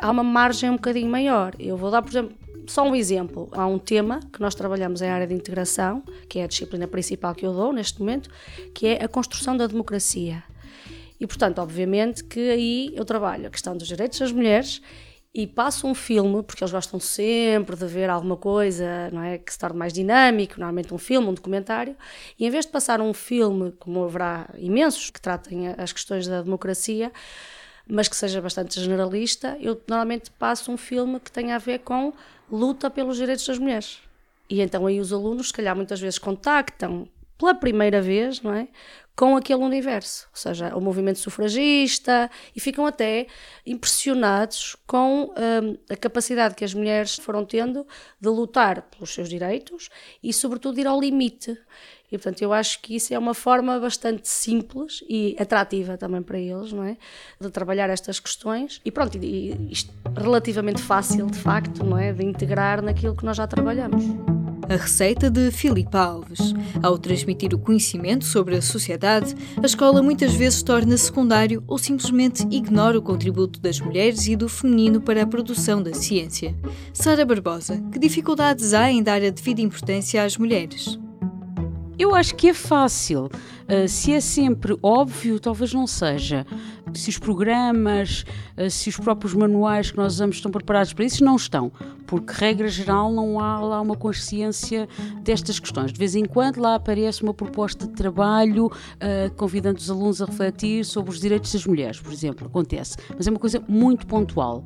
há 0.00 0.10
uma 0.10 0.24
margem 0.24 0.70
um 0.70 0.76
bocadinho 0.76 1.10
maior. 1.10 1.54
Eu 1.58 1.76
vou 1.76 1.90
dar, 1.90 2.02
por 2.02 2.10
exemplo, 2.10 2.34
Só 2.70 2.84
um 2.84 2.94
exemplo, 2.94 3.48
há 3.50 3.66
um 3.66 3.80
tema 3.80 4.20
que 4.32 4.40
nós 4.40 4.54
trabalhamos 4.54 5.02
em 5.02 5.08
área 5.08 5.26
de 5.26 5.34
integração, 5.34 6.04
que 6.28 6.38
é 6.38 6.44
a 6.44 6.46
disciplina 6.46 6.86
principal 6.86 7.34
que 7.34 7.44
eu 7.44 7.52
dou 7.52 7.72
neste 7.72 7.98
momento, 7.98 8.30
que 8.72 8.86
é 8.86 9.04
a 9.04 9.08
construção 9.08 9.56
da 9.56 9.66
democracia. 9.66 10.44
E, 11.18 11.26
portanto, 11.26 11.58
obviamente 11.58 12.22
que 12.22 12.38
aí 12.48 12.92
eu 12.94 13.04
trabalho 13.04 13.48
a 13.48 13.50
questão 13.50 13.76
dos 13.76 13.88
direitos 13.88 14.20
das 14.20 14.30
mulheres 14.30 14.80
e 15.34 15.48
passo 15.48 15.84
um 15.84 15.96
filme, 15.96 16.44
porque 16.44 16.62
eles 16.62 16.70
gostam 16.70 17.00
sempre 17.00 17.74
de 17.74 17.86
ver 17.86 18.08
alguma 18.08 18.36
coisa 18.36 19.10
não 19.10 19.24
é, 19.24 19.36
que 19.36 19.52
se 19.52 19.58
torne 19.58 19.76
mais 19.76 19.92
dinâmico, 19.92 20.54
normalmente 20.56 20.94
um 20.94 20.98
filme, 20.98 21.26
um 21.26 21.34
documentário, 21.34 21.96
e 22.38 22.46
em 22.46 22.50
vez 22.50 22.66
de 22.66 22.70
passar 22.70 23.00
um 23.00 23.12
filme, 23.12 23.72
como 23.80 24.04
haverá 24.04 24.48
imensos 24.56 25.10
que 25.10 25.20
tratem 25.20 25.74
as 25.76 25.92
questões 25.92 26.28
da 26.28 26.40
democracia, 26.40 27.10
mas 27.84 28.06
que 28.06 28.14
seja 28.14 28.40
bastante 28.40 28.80
generalista, 28.80 29.56
eu 29.60 29.80
normalmente 29.88 30.30
passo 30.30 30.70
um 30.70 30.76
filme 30.76 31.18
que 31.18 31.32
tenha 31.32 31.56
a 31.56 31.58
ver 31.58 31.80
com 31.80 32.12
luta 32.50 32.90
pelos 32.90 33.16
direitos 33.16 33.46
das 33.46 33.58
mulheres. 33.58 34.00
E 34.48 34.60
então 34.60 34.86
aí 34.86 34.98
os 34.98 35.12
alunos, 35.12 35.48
se 35.48 35.52
calhar 35.52 35.76
muitas 35.76 36.00
vezes 36.00 36.18
contactam 36.18 37.08
pela 37.38 37.54
primeira 37.54 38.02
vez, 38.02 38.42
não 38.42 38.52
é? 38.52 38.68
Com 39.16 39.36
aquele 39.36 39.62
universo, 39.62 40.28
ou 40.30 40.36
seja, 40.36 40.74
o 40.76 40.80
movimento 40.80 41.18
sufragista, 41.18 42.30
e 42.54 42.60
ficam 42.60 42.86
até 42.86 43.26
impressionados 43.66 44.76
com 44.86 45.24
hum, 45.24 45.76
a 45.90 45.96
capacidade 45.96 46.54
que 46.54 46.64
as 46.64 46.74
mulheres 46.74 47.16
foram 47.16 47.44
tendo 47.44 47.86
de 48.20 48.28
lutar 48.28 48.82
pelos 48.82 49.12
seus 49.12 49.28
direitos 49.28 49.88
e, 50.22 50.32
sobretudo, 50.32 50.80
ir 50.80 50.86
ao 50.86 51.00
limite. 51.00 51.56
E, 52.10 52.18
portanto, 52.18 52.42
eu 52.42 52.52
acho 52.52 52.80
que 52.82 52.96
isso 52.96 53.14
é 53.14 53.18
uma 53.18 53.34
forma 53.34 53.78
bastante 53.78 54.28
simples 54.28 55.04
e 55.08 55.36
atrativa 55.38 55.96
também 55.96 56.22
para 56.22 56.38
eles, 56.38 56.72
não 56.72 56.82
é? 56.82 56.96
De 57.40 57.50
trabalhar 57.50 57.88
estas 57.88 58.18
questões 58.18 58.80
e, 58.84 58.90
pronto, 58.90 59.16
e, 59.16 59.68
isto 59.70 59.92
relativamente 60.16 60.82
fácil, 60.82 61.26
de 61.26 61.38
facto, 61.38 61.84
não 61.84 61.96
é? 61.96 62.12
De 62.12 62.24
integrar 62.24 62.82
naquilo 62.82 63.14
que 63.14 63.24
nós 63.24 63.36
já 63.36 63.46
trabalhamos. 63.46 64.04
A 64.68 64.76
receita 64.76 65.28
de 65.28 65.50
Filipe 65.50 65.96
Alves. 65.96 66.54
Ao 66.80 66.96
transmitir 66.96 67.52
o 67.52 67.58
conhecimento 67.58 68.24
sobre 68.24 68.56
a 68.56 68.62
sociedade, 68.62 69.34
a 69.60 69.66
escola 69.66 70.00
muitas 70.00 70.32
vezes 70.32 70.62
torna 70.62 70.96
secundário 70.96 71.64
ou 71.66 71.76
simplesmente 71.76 72.46
ignora 72.52 72.96
o 72.96 73.02
contributo 73.02 73.60
das 73.60 73.80
mulheres 73.80 74.28
e 74.28 74.36
do 74.36 74.48
feminino 74.48 75.00
para 75.00 75.22
a 75.24 75.26
produção 75.26 75.82
da 75.82 75.92
ciência. 75.92 76.54
Sara 76.92 77.24
Barbosa, 77.24 77.82
que 77.90 77.98
dificuldades 77.98 78.72
há 78.72 78.88
em 78.88 79.02
dar 79.02 79.22
a 79.24 79.30
devida 79.30 79.60
importância 79.60 80.22
às 80.22 80.36
mulheres? 80.36 80.96
Eu 82.00 82.14
acho 82.14 82.34
que 82.34 82.48
é 82.48 82.54
fácil. 82.54 83.26
Uh, 83.26 83.86
se 83.86 84.14
é 84.14 84.20
sempre 84.22 84.74
óbvio, 84.82 85.38
talvez 85.38 85.74
não 85.74 85.86
seja. 85.86 86.46
Se 86.94 87.10
os 87.10 87.18
programas, 87.18 88.24
uh, 88.56 88.70
se 88.70 88.88
os 88.88 88.96
próprios 88.96 89.34
manuais 89.34 89.90
que 89.90 89.98
nós 89.98 90.14
usamos 90.14 90.36
estão 90.36 90.50
preparados 90.50 90.94
para 90.94 91.04
isso, 91.04 91.22
não 91.22 91.36
estão. 91.36 91.70
Porque, 92.06 92.32
regra 92.32 92.68
geral, 92.68 93.12
não 93.12 93.38
há 93.38 93.60
lá 93.60 93.82
uma 93.82 93.96
consciência 93.96 94.88
destas 95.20 95.60
questões. 95.60 95.92
De 95.92 95.98
vez 95.98 96.14
em 96.14 96.24
quando 96.24 96.58
lá 96.58 96.76
aparece 96.76 97.22
uma 97.22 97.34
proposta 97.34 97.86
de 97.86 97.92
trabalho 97.92 98.68
uh, 98.68 99.34
convidando 99.36 99.78
os 99.78 99.90
alunos 99.90 100.22
a 100.22 100.24
refletir 100.24 100.86
sobre 100.86 101.10
os 101.10 101.20
direitos 101.20 101.52
das 101.52 101.66
mulheres, 101.66 102.00
por 102.00 102.14
exemplo. 102.14 102.46
Acontece. 102.46 102.96
Mas 103.14 103.26
é 103.26 103.30
uma 103.30 103.38
coisa 103.38 103.62
muito 103.68 104.06
pontual. 104.06 104.64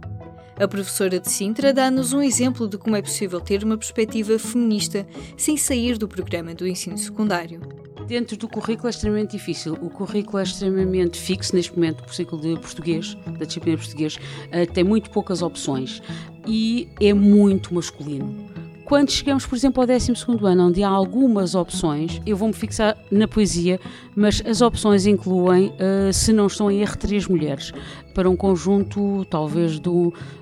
A 0.58 0.68
professora 0.68 1.18
de 1.18 1.28
Sintra 1.28 1.72
dá-nos 1.72 2.12
um 2.12 2.22
exemplo 2.22 2.68
de 2.68 2.78
como 2.78 2.94
é 2.94 3.02
possível 3.02 3.40
ter 3.40 3.64
uma 3.64 3.76
perspectiva 3.76 4.38
feminista 4.38 5.04
sem 5.36 5.56
sair 5.56 5.98
do 5.98 6.06
programa 6.06 6.54
do 6.54 6.64
ensino 6.64 6.96
secundário. 6.96 7.60
Dentro 8.06 8.36
do 8.36 8.46
currículo 8.46 8.86
é 8.86 8.90
extremamente 8.90 9.32
difícil. 9.32 9.76
O 9.82 9.90
currículo 9.90 10.38
é 10.38 10.44
extremamente 10.44 11.18
fixo 11.18 11.56
neste 11.56 11.74
momento, 11.74 12.04
por 12.04 12.14
ciclo 12.14 12.40
de 12.40 12.54
português, 12.60 13.16
da 13.26 13.44
disciplina 13.44 13.78
de 13.78 13.82
português, 13.84 14.16
uh, 14.16 14.72
tem 14.72 14.84
muito 14.84 15.10
poucas 15.10 15.42
opções 15.42 16.00
e 16.46 16.88
é 17.00 17.12
muito 17.12 17.74
masculino. 17.74 18.54
Quando 18.84 19.10
chegamos, 19.10 19.46
por 19.46 19.56
exemplo, 19.56 19.80
ao 19.80 19.86
12 19.86 20.12
ano, 20.44 20.68
onde 20.68 20.84
há 20.84 20.88
algumas 20.88 21.54
opções, 21.54 22.20
eu 22.26 22.36
vou-me 22.36 22.52
fixar 22.52 22.96
na 23.10 23.26
poesia, 23.26 23.80
mas 24.14 24.42
as 24.46 24.60
opções 24.60 25.06
incluem, 25.06 25.68
uh, 25.68 26.12
se 26.12 26.32
não 26.32 26.46
estão 26.46 26.70
em 26.70 26.82
erro, 26.82 26.96
três 26.98 27.26
mulheres 27.26 27.72
para 28.14 28.30
um 28.30 28.36
conjunto 28.36 29.24
talvez 29.28 29.78
de, 29.80 29.90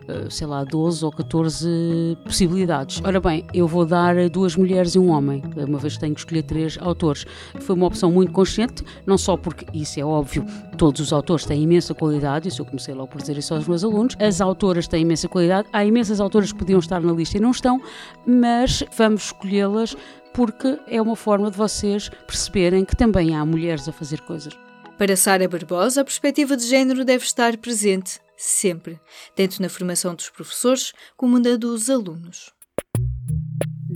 eh, 0.07 0.26
sei 0.31 0.47
lá, 0.47 0.62
12 0.62 1.05
ou 1.05 1.11
14 1.11 2.17
possibilidades. 2.25 3.00
Ora 3.05 3.19
bem, 3.19 3.45
eu 3.52 3.67
vou 3.67 3.87
dar 3.87 4.29
duas 4.29 4.55
mulheres 4.55 4.95
e 4.95 4.99
um 4.99 5.11
homem, 5.11 5.43
uma 5.57 5.79
vez 5.79 5.97
tenho 5.97 6.14
que 6.14 6.21
escolher 6.21 6.43
três 6.43 6.79
autores. 6.81 7.25
Foi 7.61 7.75
uma 7.75 7.87
opção 7.87 8.12
muito 8.12 8.33
consciente, 8.33 8.85
não 9.07 9.17
só 9.17 9.37
porque, 9.37 9.67
isso 9.73 9.99
é 9.99 10.05
óbvio, 10.05 10.45
todos 10.76 11.00
os 11.00 11.12
autores 11.12 11.45
têm 11.45 11.62
imensa 11.62 11.95
qualidade, 11.95 12.49
isso 12.49 12.61
eu 12.61 12.67
comecei 12.67 12.95
logo 12.95 13.09
por 13.09 13.21
dizer 13.21 13.37
isso 13.38 13.55
aos 13.55 13.67
meus 13.67 13.83
alunos, 13.83 14.14
as 14.21 14.41
autoras 14.41 14.87
têm 14.87 15.02
imensa 15.02 15.29
qualidade, 15.29 15.69
há 15.73 15.85
imensas 15.85 16.21
autoras 16.21 16.52
que 16.52 16.59
podiam 16.59 16.79
estar 16.79 17.00
na 17.00 17.12
lista 17.12 17.38
e 17.38 17.41
não 17.41 17.50
estão, 17.50 17.81
mas 18.26 18.85
vamos 18.97 19.25
escolhê-las 19.25 19.97
porque 20.33 20.79
é 20.87 21.00
uma 21.00 21.17
forma 21.17 21.50
de 21.50 21.57
vocês 21.57 22.09
perceberem 22.26 22.85
que 22.85 22.97
também 22.97 23.35
há 23.35 23.45
mulheres 23.45 23.88
a 23.88 23.93
fazer 23.93 24.21
coisas. 24.23 24.57
Para 25.02 25.16
Sara 25.16 25.49
Barbosa, 25.49 26.02
a 26.02 26.04
perspectiva 26.04 26.56
de 26.56 26.64
género 26.64 27.04
deve 27.04 27.25
estar 27.25 27.56
presente 27.56 28.21
sempre, 28.37 29.00
tanto 29.35 29.61
na 29.61 29.68
formação 29.68 30.14
dos 30.14 30.30
professores 30.30 30.92
como 31.16 31.40
na 31.40 31.56
dos 31.56 31.90
alunos 31.90 32.52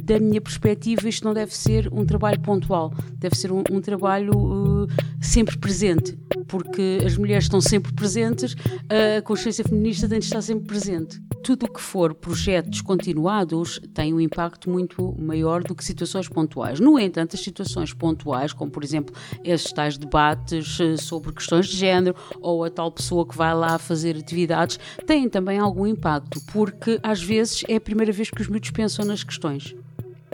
da 0.07 0.19
minha 0.21 0.41
perspectiva, 0.41 1.09
isto 1.09 1.25
não 1.25 1.33
deve 1.33 1.57
ser 1.57 1.89
um 1.93 2.05
trabalho 2.05 2.41
pontual, 2.41 2.93
deve 3.19 3.37
ser 3.37 3.51
um, 3.51 3.63
um 3.71 3.81
trabalho 3.81 4.33
uh, 4.37 4.87
sempre 5.21 5.59
presente, 5.59 6.17
porque 6.47 7.01
as 7.05 7.17
mulheres 7.17 7.45
estão 7.45 7.61
sempre 7.61 7.93
presentes, 7.93 8.55
a 9.19 9.23
consciência 9.23 9.65
feminista 9.65 10.09
tem 10.09 10.19
de 10.19 10.25
estar 10.27 10.43
sempre 10.43 10.67
presente. 10.67 11.21
Tudo 11.43 11.67
o 11.67 11.73
que 11.73 11.81
for 11.81 12.15
projetos 12.15 12.81
continuados 12.81 13.81
tem 13.95 14.13
um 14.13 14.21
impacto 14.21 14.69
muito 14.69 15.15
maior 15.19 15.63
do 15.63 15.75
que 15.75 15.85
situações 15.85 16.29
pontuais. 16.29 16.81
No 16.81 16.99
entanto, 16.99 17.37
as 17.37 17.41
situações 17.41 17.93
pontuais, 17.93 18.53
como 18.53 18.71
por 18.71 18.83
exemplo 18.83 19.15
esses 19.45 19.73
tais 19.73 19.97
debates 19.97 20.79
uh, 20.81 21.01
sobre 21.01 21.33
questões 21.33 21.67
de 21.67 21.77
género 21.77 22.17
ou 22.41 22.65
a 22.65 22.71
tal 22.71 22.91
pessoa 22.91 23.27
que 23.27 23.37
vai 23.37 23.55
lá 23.55 23.79
fazer 23.79 24.17
atividades, 24.17 24.79
têm 25.07 25.29
também 25.29 25.59
algum 25.59 25.87
impacto, 25.87 26.41
porque 26.53 26.99
às 27.03 27.23
vezes 27.23 27.63
é 27.69 27.77
a 27.77 27.81
primeira 27.81 28.13
vez 28.13 28.31
que 28.31 28.41
os 28.41 28.49
miúdos 28.49 28.71
pensam 28.71 29.05
nas 29.05 29.23
questões 29.23 29.75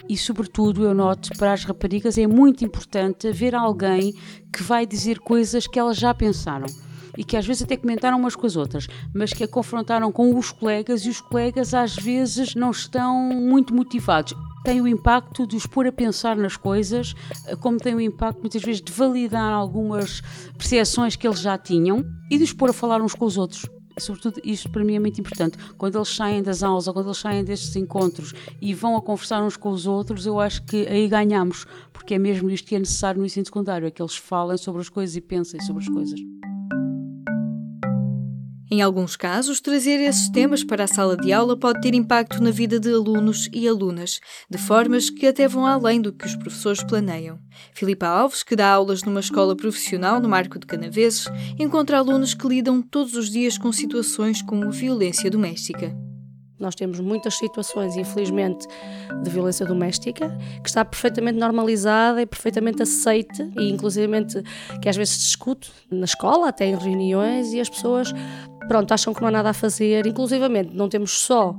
e, 0.08 0.16
sobretudo, 0.16 0.84
eu 0.84 0.94
noto 0.94 1.30
para 1.38 1.52
as 1.52 1.64
raparigas 1.64 2.18
é 2.18 2.26
muito 2.26 2.64
importante 2.64 3.28
haver 3.28 3.54
alguém 3.54 4.14
que 4.52 4.62
vai 4.62 4.86
dizer 4.86 5.18
coisas 5.20 5.66
que 5.66 5.78
elas 5.78 5.96
já 5.96 6.12
pensaram 6.12 6.66
e 7.16 7.24
que 7.24 7.36
às 7.36 7.46
vezes 7.46 7.62
até 7.62 7.76
comentaram 7.76 8.18
umas 8.18 8.36
com 8.36 8.46
as 8.46 8.56
outras, 8.56 8.86
mas 9.14 9.32
que 9.32 9.44
a 9.44 9.48
confrontaram 9.48 10.10
com 10.10 10.36
os 10.36 10.50
colegas 10.50 11.04
e 11.04 11.10
os 11.10 11.20
colegas 11.20 11.74
às 11.74 11.94
vezes 11.94 12.54
não 12.54 12.70
estão 12.70 13.28
muito 13.28 13.74
motivados. 13.74 14.34
Tem 14.64 14.80
o 14.80 14.86
impacto 14.86 15.46
de 15.46 15.56
os 15.56 15.66
pôr 15.66 15.86
a 15.88 15.92
pensar 15.92 16.36
nas 16.36 16.56
coisas, 16.56 17.14
como 17.60 17.78
tem 17.78 17.94
o 17.94 18.00
impacto 18.00 18.40
muitas 18.40 18.62
vezes 18.62 18.80
de 18.80 18.92
validar 18.92 19.52
algumas 19.52 20.22
percepções 20.56 21.16
que 21.16 21.26
eles 21.26 21.40
já 21.40 21.58
tinham 21.58 22.04
e 22.30 22.38
de 22.38 22.44
os 22.44 22.52
pôr 22.52 22.70
a 22.70 22.72
falar 22.72 23.02
uns 23.02 23.14
com 23.14 23.24
os 23.24 23.36
outros 23.36 23.68
sobretudo 23.98 24.40
isto 24.44 24.70
para 24.70 24.84
mim 24.84 24.94
é 24.94 25.00
muito 25.00 25.20
importante, 25.20 25.58
quando 25.76 25.96
eles 25.96 26.08
saem 26.08 26.42
das 26.42 26.62
aulas 26.62 26.86
ou 26.86 26.94
quando 26.94 27.06
eles 27.06 27.18
saem 27.18 27.44
destes 27.44 27.74
encontros 27.76 28.32
e 28.60 28.72
vão 28.74 28.96
a 28.96 29.02
conversar 29.02 29.42
uns 29.42 29.56
com 29.56 29.70
os 29.70 29.86
outros, 29.86 30.26
eu 30.26 30.40
acho 30.40 30.62
que 30.64 30.86
aí 30.86 31.08
ganhamos, 31.08 31.66
porque 31.92 32.14
é 32.14 32.18
mesmo 32.18 32.50
isto 32.50 32.68
que 32.68 32.76
é 32.76 32.78
necessário 32.78 33.20
no 33.20 33.26
ensino 33.26 33.46
secundário, 33.46 33.86
é 33.86 33.90
que 33.90 34.02
eles 34.02 34.16
falem 34.16 34.56
sobre 34.56 34.80
as 34.80 34.88
coisas 34.88 35.16
e 35.16 35.20
pensem 35.20 35.60
sobre 35.60 35.82
as 35.82 35.88
coisas. 35.88 36.20
Em 38.72 38.80
alguns 38.80 39.16
casos, 39.16 39.60
trazer 39.60 40.00
esses 40.00 40.30
temas 40.30 40.64
para 40.64 40.84
a 40.84 40.86
sala 40.86 41.14
de 41.14 41.30
aula 41.30 41.54
pode 41.54 41.82
ter 41.82 41.92
impacto 41.92 42.42
na 42.42 42.50
vida 42.50 42.80
de 42.80 42.88
alunos 42.88 43.46
e 43.52 43.68
alunas, 43.68 44.18
de 44.48 44.56
formas 44.56 45.10
que 45.10 45.26
até 45.26 45.46
vão 45.46 45.66
além 45.66 46.00
do 46.00 46.10
que 46.10 46.24
os 46.24 46.34
professores 46.34 46.82
planeiam. 46.82 47.38
Filipa 47.74 48.06
Alves, 48.06 48.42
que 48.42 48.56
dá 48.56 48.70
aulas 48.70 49.02
numa 49.02 49.20
escola 49.20 49.54
profissional 49.54 50.18
no 50.20 50.26
Marco 50.26 50.58
de 50.58 50.66
Canaveses, 50.66 51.26
encontra 51.58 51.98
alunos 51.98 52.32
que 52.32 52.48
lidam 52.48 52.80
todos 52.80 53.14
os 53.14 53.28
dias 53.28 53.58
com 53.58 53.70
situações 53.70 54.40
como 54.40 54.70
violência 54.70 55.30
doméstica. 55.30 55.94
Nós 56.62 56.76
temos 56.76 57.00
muitas 57.00 57.34
situações, 57.36 57.96
infelizmente, 57.96 58.66
de 59.22 59.28
violência 59.28 59.66
doméstica 59.66 60.28
que 60.62 60.68
está 60.68 60.84
perfeitamente 60.84 61.36
normalizada 61.38 62.22
e 62.22 62.26
perfeitamente 62.26 62.82
aceite 62.82 63.50
e, 63.58 63.68
inclusivamente, 63.68 64.40
que 64.80 64.88
às 64.88 64.96
vezes 64.96 65.14
se 65.14 65.20
discute 65.22 65.72
na 65.90 66.04
escola, 66.04 66.48
até 66.48 66.66
em 66.66 66.76
reuniões, 66.76 67.52
e 67.52 67.60
as 67.60 67.68
pessoas 67.68 68.14
pronto, 68.68 68.92
acham 68.94 69.12
que 69.12 69.20
não 69.20 69.28
há 69.28 69.32
nada 69.32 69.50
a 69.50 69.52
fazer. 69.52 70.06
Inclusivamente, 70.06 70.70
não 70.72 70.88
temos 70.88 71.10
só 71.10 71.56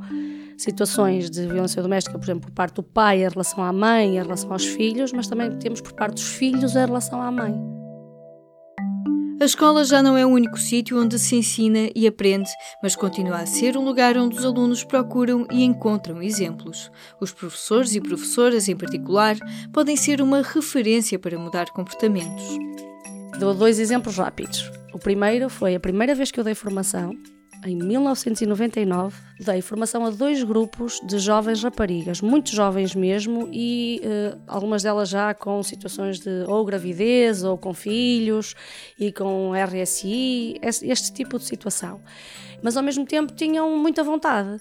situações 0.57 1.29
de 1.29 1.47
violência 1.47 1.81
doméstica, 1.81 2.17
por 2.17 2.23
exemplo, 2.23 2.49
por 2.49 2.53
parte 2.53 2.75
do 2.75 2.83
pai 2.83 3.25
em 3.25 3.29
relação 3.29 3.61
à 3.61 3.73
mãe, 3.73 4.17
em 4.17 4.21
relação 4.21 4.53
aos 4.53 4.65
filhos, 4.65 5.11
mas 5.11 5.27
também 5.27 5.51
temos 5.57 5.81
por 5.81 5.91
parte 5.91 6.15
dos 6.15 6.27
filhos 6.27 6.75
em 6.75 6.85
relação 6.85 7.21
à 7.21 7.29
mãe. 7.29 7.82
A 9.43 9.45
escola 9.45 9.83
já 9.83 10.01
não 10.01 10.15
é 10.15 10.25
o 10.25 10.29
único 10.29 10.57
sítio 10.57 10.97
onde 10.97 11.19
se 11.19 11.35
ensina 11.35 11.89
e 11.93 12.07
aprende, 12.07 12.49
mas 12.81 12.95
continua 12.95 13.39
a 13.39 13.45
ser 13.45 13.75
o 13.75 13.81
lugar 13.81 14.17
onde 14.17 14.37
os 14.37 14.45
alunos 14.45 14.85
procuram 14.85 15.45
e 15.51 15.65
encontram 15.65 16.23
exemplos. 16.23 16.89
Os 17.19 17.33
professores 17.33 17.93
e 17.93 17.99
professoras, 17.99 18.69
em 18.69 18.77
particular, 18.77 19.35
podem 19.73 19.97
ser 19.97 20.21
uma 20.21 20.41
referência 20.41 21.19
para 21.19 21.37
mudar 21.37 21.65
comportamentos. 21.71 22.41
Dou 23.37 23.53
dois 23.53 23.79
exemplos 23.79 24.15
rápidos. 24.15 24.71
O 24.93 24.97
primeiro 24.97 25.49
foi 25.49 25.75
a 25.75 25.79
primeira 25.79 26.15
vez 26.15 26.31
que 26.31 26.39
eu 26.39 26.43
dei 26.45 26.55
formação, 26.55 27.13
em 27.65 27.75
1999, 27.75 29.15
dei 29.39 29.61
formação 29.61 30.05
a 30.05 30.09
dois 30.09 30.43
grupos 30.43 30.99
de 31.03 31.19
jovens 31.19 31.63
raparigas, 31.63 32.21
muito 32.21 32.53
jovens 32.53 32.93
mesmo, 32.93 33.49
e 33.51 34.01
uh, 34.03 34.39
algumas 34.47 34.83
delas 34.83 35.09
já 35.09 35.33
com 35.33 35.61
situações 35.63 36.19
de 36.19 36.43
ou 36.47 36.63
gravidez 36.65 37.43
ou 37.43 37.57
com 37.57 37.73
filhos 37.73 38.55
e 38.99 39.11
com 39.11 39.51
RSI, 39.53 40.59
este 40.61 41.13
tipo 41.13 41.37
de 41.37 41.45
situação. 41.45 42.01
Mas 42.61 42.77
ao 42.77 42.83
mesmo 42.83 43.05
tempo 43.05 43.33
tinham 43.33 43.77
muita 43.77 44.03
vontade. 44.03 44.57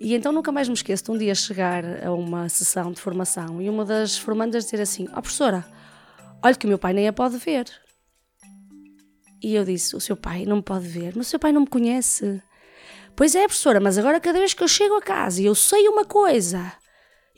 E 0.00 0.14
então 0.14 0.32
nunca 0.32 0.50
mais 0.50 0.66
me 0.66 0.74
esqueço 0.74 1.04
de 1.04 1.10
um 1.10 1.18
dia 1.18 1.34
chegar 1.34 1.84
a 2.04 2.12
uma 2.12 2.48
sessão 2.48 2.90
de 2.90 3.00
formação 3.00 3.60
e 3.60 3.68
uma 3.68 3.84
das 3.84 4.16
formandas 4.16 4.64
dizer 4.64 4.80
assim: 4.80 5.06
Ó 5.08 5.18
oh, 5.18 5.22
professora, 5.22 5.64
olha 6.42 6.54
que 6.54 6.64
o 6.64 6.68
meu 6.68 6.78
pai 6.78 6.94
nem 6.94 7.06
a 7.06 7.12
pode 7.12 7.36
ver. 7.36 7.66
E 9.42 9.54
eu 9.54 9.64
disse: 9.64 9.96
O 9.96 10.00
seu 10.00 10.16
pai 10.16 10.44
não 10.44 10.56
me 10.56 10.62
pode 10.62 10.86
ver, 10.86 11.12
mas 11.16 11.26
o 11.26 11.30
seu 11.30 11.38
pai 11.38 11.52
não 11.52 11.62
me 11.62 11.66
conhece. 11.66 12.42
Pois 13.16 13.34
é, 13.34 13.46
professora, 13.46 13.80
mas 13.80 13.98
agora 13.98 14.20
cada 14.20 14.38
vez 14.38 14.54
que 14.54 14.62
eu 14.62 14.68
chego 14.68 14.94
a 14.94 15.02
casa 15.02 15.42
e 15.42 15.46
eu 15.46 15.54
sei 15.54 15.88
uma 15.88 16.04
coisa, 16.04 16.72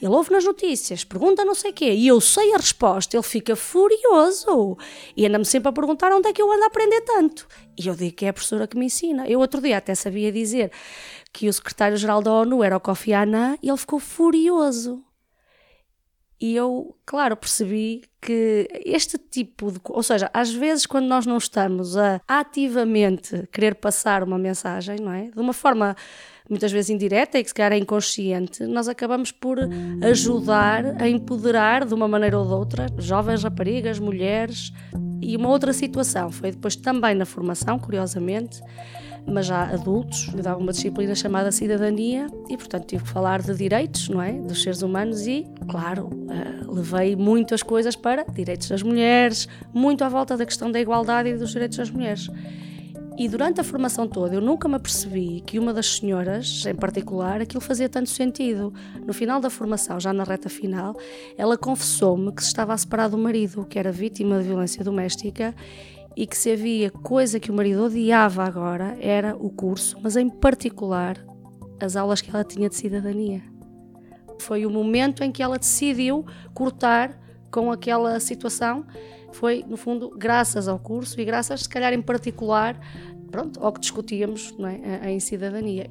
ele 0.00 0.12
ouve 0.12 0.32
nas 0.32 0.44
notícias, 0.44 1.04
pergunta 1.04 1.44
não 1.44 1.54
sei 1.54 1.71
o 1.71 1.75
quê, 1.75 1.92
e 1.92 2.06
eu 2.09 2.21
sei 2.21 2.52
a 2.54 2.56
resposta, 2.56 3.16
ele 3.16 3.23
fica 3.23 3.54
furioso. 3.54 4.76
E 5.16 5.26
anda-me 5.26 5.44
sempre 5.44 5.68
a 5.68 5.73
perguntar 5.73 6.12
onde 6.12 6.28
é 6.28 6.32
que 6.32 6.42
eu 6.42 6.52
ando 6.52 6.64
a 6.64 6.66
aprender 6.66 7.00
tanto. 7.02 7.47
E 7.78 7.87
eu 7.87 7.94
digo 7.94 8.16
que 8.16 8.25
é 8.25 8.28
a 8.28 8.32
professora 8.32 8.66
que 8.66 8.76
me 8.76 8.87
ensina. 8.87 9.28
Eu 9.28 9.40
outro 9.40 9.61
dia 9.61 9.78
até 9.78 9.94
sabia 9.94 10.32
dizer 10.32 10.71
que 11.32 11.49
o 11.49 11.52
secretário-geral 11.52 12.21
da 12.21 12.32
ONU 12.32 12.62
era 12.62 12.76
o 12.76 12.80
Kofi 12.80 13.12
Annan 13.12 13.56
e 13.62 13.68
ele 13.68 13.78
ficou 13.78 14.00
furioso. 14.00 15.02
E 16.43 16.57
eu, 16.57 16.97
claro, 17.07 17.37
percebi 17.37 18.03
que 18.21 18.67
este 18.85 19.17
tipo 19.17 19.71
de. 19.71 19.81
Ou 19.85 20.03
seja, 20.03 20.29
às 20.35 20.53
vezes, 20.53 20.87
quando 20.87 21.07
nós 21.07 21.25
não 21.25 21.37
estamos 21.37 21.97
a 21.97 22.21
ativamente 22.27 23.47
querer 23.53 23.77
passar 23.77 24.25
uma 24.25 24.37
mensagem, 24.37 24.97
não 25.01 25.13
é? 25.13 25.31
De 25.31 25.39
uma 25.39 25.53
forma 25.53 25.95
muitas 26.49 26.73
vezes 26.73 26.91
indireta 26.91 27.39
e 27.39 27.43
que 27.43 27.49
se 27.49 27.55
calhar 27.55 27.73
é 27.73 27.79
inconsciente, 27.79 28.65
nós 28.67 28.89
acabamos 28.89 29.33
por 29.33 29.59
ajudar 30.03 31.01
a 31.01 31.09
empoderar 31.09 31.85
de 31.85 31.95
uma 31.95 32.09
maneira 32.09 32.39
ou 32.39 32.47
de 32.47 32.53
outra 32.53 32.87
jovens 32.99 33.43
raparigas, 33.43 33.99
mulheres. 33.99 34.73
E 35.21 35.37
uma 35.37 35.49
outra 35.49 35.73
situação 35.73 36.31
foi 36.31 36.51
depois 36.51 36.75
também 36.75 37.15
na 37.15 37.25
formação, 37.25 37.79
curiosamente 37.79 38.61
mas 39.27 39.47
já 39.47 39.65
adultos, 39.65 40.29
eu 40.35 40.43
dava 40.43 40.59
uma 40.59 40.73
disciplina 40.73 41.15
chamada 41.15 41.53
Cidadania 41.53 42.27
e, 42.49 42.57
portanto, 42.57 42.87
tive 42.87 43.05
que 43.05 43.09
falar 43.09 43.41
de 43.41 43.55
direitos, 43.55 44.09
não 44.09 44.21
é? 44.21 44.33
Dos 44.33 44.63
seres 44.63 44.83
humanos 44.83 45.27
e, 45.27 45.47
claro, 45.69 46.09
uh, 46.09 46.73
levei 46.73 47.15
muitas 47.15 47.63
coisas 47.63 47.95
para 47.95 48.25
direitos 48.25 48.69
das 48.69 48.83
mulheres, 48.83 49.49
muito 49.73 50.03
à 50.03 50.09
volta 50.09 50.37
da 50.37 50.45
questão 50.45 50.71
da 50.71 50.81
igualdade 50.81 51.29
e 51.31 51.37
dos 51.37 51.51
direitos 51.53 51.79
das 51.79 51.91
mulheres. 51.91 52.29
E 53.16 53.28
durante 53.28 53.61
a 53.61 53.64
formação 53.64 54.09
toda 54.09 54.35
eu 54.35 54.40
nunca 54.40 54.69
me 54.69 54.75
apercebi 54.75 55.42
que 55.47 55.59
uma 55.59 55.73
das 55.73 55.97
senhoras, 55.97 56.64
em 56.66 56.75
particular, 56.75 57.40
aquilo 57.42 57.61
fazia 57.61 57.88
tanto 57.88 58.09
sentido. 58.09 58.73
No 59.07 59.12
final 59.12 59.40
da 59.40 59.50
formação, 59.50 60.00
já 60.00 60.12
na 60.12 60.25
reta 60.25 60.49
final, 60.49 60.97
ela 61.37 61.57
confessou-me 61.59 62.33
que 62.33 62.42
se 62.42 62.49
estava 62.49 62.73
a 62.73 62.78
separar 62.78 63.09
do 63.09 63.19
marido, 63.19 63.66
que 63.66 63.78
era 63.78 63.92
vítima 63.92 64.38
de 64.38 64.45
violência 64.45 64.83
doméstica, 64.83 65.54
e 66.16 66.26
que 66.26 66.37
se 66.37 66.50
havia 66.50 66.90
coisa 66.90 67.40
que 67.40 67.50
o 67.50 67.54
marido 67.54 67.85
odiava 67.85 68.45
agora 68.45 68.97
era 69.00 69.37
o 69.37 69.50
curso, 69.50 69.99
mas 70.02 70.16
em 70.16 70.28
particular 70.28 71.16
as 71.81 71.97
aulas 71.97 72.21
que 72.21 72.31
ela 72.31 72.45
tinha 72.45 72.69
de 72.69 72.76
cidadania. 72.76 73.42
Foi 74.38 74.66
o 74.66 74.71
momento 74.71 75.23
em 75.23 75.31
que 75.31 75.42
ela 75.42 75.59
decidiu 75.59 76.25
cortar 76.54 77.19
com 77.50 77.71
aquela 77.71 78.19
situação. 78.19 78.85
Foi, 79.33 79.65
no 79.67 79.77
fundo, 79.77 80.11
graças 80.17 80.69
ao 80.69 80.79
curso 80.79 81.21
e 81.21 81.25
graças, 81.25 81.62
se 81.62 81.69
calhar, 81.69 81.93
em 81.93 82.03
particular, 82.03 82.79
pronto, 83.31 83.59
ao 83.65 83.73
que 83.73 83.81
discutíamos 83.81 84.55
é, 84.83 85.11
em 85.11 85.19
cidadania. 85.19 85.91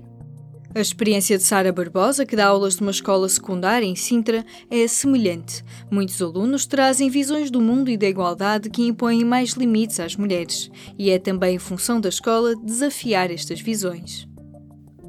A 0.74 0.80
experiência 0.80 1.38
de 1.38 1.44
Sara 1.44 1.74
Barbosa, 1.74 2.26
que 2.26 2.36
dá 2.36 2.46
aulas 2.46 2.80
numa 2.80 2.92
escola 2.92 3.28
secundária 3.28 3.86
em 3.86 3.96
Sintra, 3.96 4.46
é 4.70 4.88
semelhante. 4.88 5.66
Muitos 5.92 6.22
alunos 6.22 6.66
trazem 6.66 7.10
visões 7.10 7.52
do 7.52 7.60
mundo 7.60 7.90
e 7.90 7.98
da 7.98 8.08
igualdade 8.08 8.70
que 8.70 8.84
impõem 8.84 9.26
mais 9.26 9.52
limites 9.52 10.00
às 10.00 10.16
mulheres, 10.16 10.72
e 10.98 11.10
é 11.10 11.20
também 11.20 11.60
função 11.60 12.00
da 12.00 12.08
escola 12.08 12.56
desafiar 12.56 13.30
estas 13.30 13.60
visões. 13.60 14.31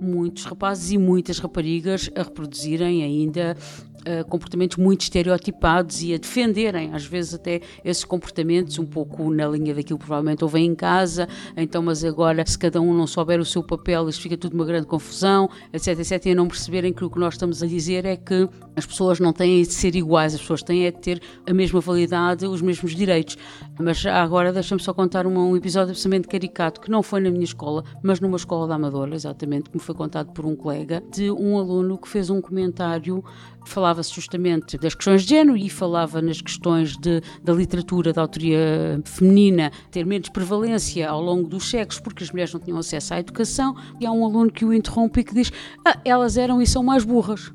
Muitos 0.03 0.45
rapazes 0.45 0.91
e 0.91 0.99
muitas 0.99 1.39
raparigas 1.39 2.11
a 2.17 2.25
reproduzirem 2.25 3.05
ainda 3.05 3.57
uh, 4.03 4.25
comportamentos 4.29 4.77
muito 4.77 5.03
estereotipados 5.03 6.03
e 6.03 6.15
a 6.15 6.19
defenderem, 6.19 6.93
às 6.93 7.05
vezes, 7.05 7.35
até 7.35 7.61
esses 7.85 8.05
comportamentos, 8.05 8.79
um 8.79 8.87
pouco 8.87 9.31
na 9.31 9.47
linha 9.49 9.75
daquilo 9.75 9.99
que 9.99 10.05
provavelmente 10.05 10.45
ouvem 10.45 10.67
em 10.67 10.75
casa. 10.75 11.29
Então, 11.57 11.83
mas 11.83 12.05
agora, 12.05 12.45
se 12.47 12.59
cada 12.59 12.81
um 12.81 12.95
não 12.95 13.07
souber 13.07 13.41
o 13.41 13.45
seu 13.45 13.63
papel, 13.63 14.09
isto 14.09 14.23
fica 14.23 14.37
tudo 14.37 14.55
uma 14.55 14.65
grande 14.65 14.87
confusão, 14.87 15.49
etc, 15.73 15.99
etc. 15.99 16.27
E 16.27 16.35
não 16.35 16.49
perceberem 16.49 16.93
que 16.93 17.05
o 17.05 17.11
que 17.11 17.19
nós 17.19 17.35
estamos 17.35 17.63
a 17.63 17.67
dizer 17.67 18.05
é 18.05 18.17
que 18.17 18.49
as 18.77 18.87
pessoas 18.87 19.21
não 19.21 19.33
têm 19.33 19.63
de 19.63 19.73
ser 19.73 19.95
iguais, 19.95 20.35
as 20.35 20.41
pessoas 20.41 20.63
têm 20.63 20.85
de 20.85 20.93
ter 20.93 21.23
a 21.47 21.55
mesma 21.55 21.81
validade, 21.81 22.47
os 22.47 22.63
mesmos 22.63 22.95
direitos. 22.95 23.37
Mas 23.79 24.05
agora, 24.07 24.53
deixa-me 24.53 24.81
só 24.83 24.93
contar 24.93 25.27
um, 25.27 25.39
um 25.39 25.57
episódio 25.57 25.91
absolutamente 25.91 26.29
caricato, 26.29 26.81
que 26.81 26.91
não 26.91 27.03
foi 27.03 27.21
na 27.21 27.31
minha 27.31 27.45
escola, 27.45 27.85
mas 28.03 28.21
numa 28.21 28.37
escola 28.37 28.67
da 28.67 28.75
Amadora, 28.75 29.15
exatamente, 29.15 29.71
que 29.71 29.77
me 29.77 29.83
foi 29.83 29.92
contado 29.95 30.33
por 30.33 30.45
um 30.47 30.55
colega, 30.55 31.03
de 31.13 31.31
um 31.31 31.59
aluno 31.59 31.99
que 31.99 32.09
fez 32.09 32.31
um 32.31 32.41
comentário 32.41 33.23
falava-se 33.65 34.13
justamente 34.13 34.77
das 34.77 34.95
questões 34.95 35.23
de 35.23 35.31
género 35.31 35.57
e 35.57 35.69
falava 35.71 36.21
nas 36.21 36.41
questões 36.41 36.97
de, 36.97 37.21
da 37.43 37.53
literatura 37.53 38.13
da 38.13 38.23
autoria 38.23 39.01
feminina 39.05 39.71
ter 39.91 40.05
menos 40.05 40.29
prevalência 40.29 41.09
ao 41.09 41.23
longo 41.23 41.49
dos 41.49 41.71
séculos 41.71 42.01
porque 42.01 42.25
as 42.25 42.31
mulheres 42.31 42.53
não 42.53 42.61
tinham 42.61 42.79
acesso 42.79 43.15
à 43.15 43.21
educação 43.21 43.75
e 44.01 44.07
há 44.07 44.13
um 44.13 44.25
aluno 44.25 44.51
que 44.51 44.65
o 44.65 44.73
interrompe 44.73 45.21
e 45.21 45.25
que 45.25 45.35
diz 45.35 45.53
ah, 45.87 45.99
elas 46.05 46.37
eram 46.37 46.61
e 46.61 46.67
são 46.67 46.83
mais 46.83 47.05
burras. 47.05 47.53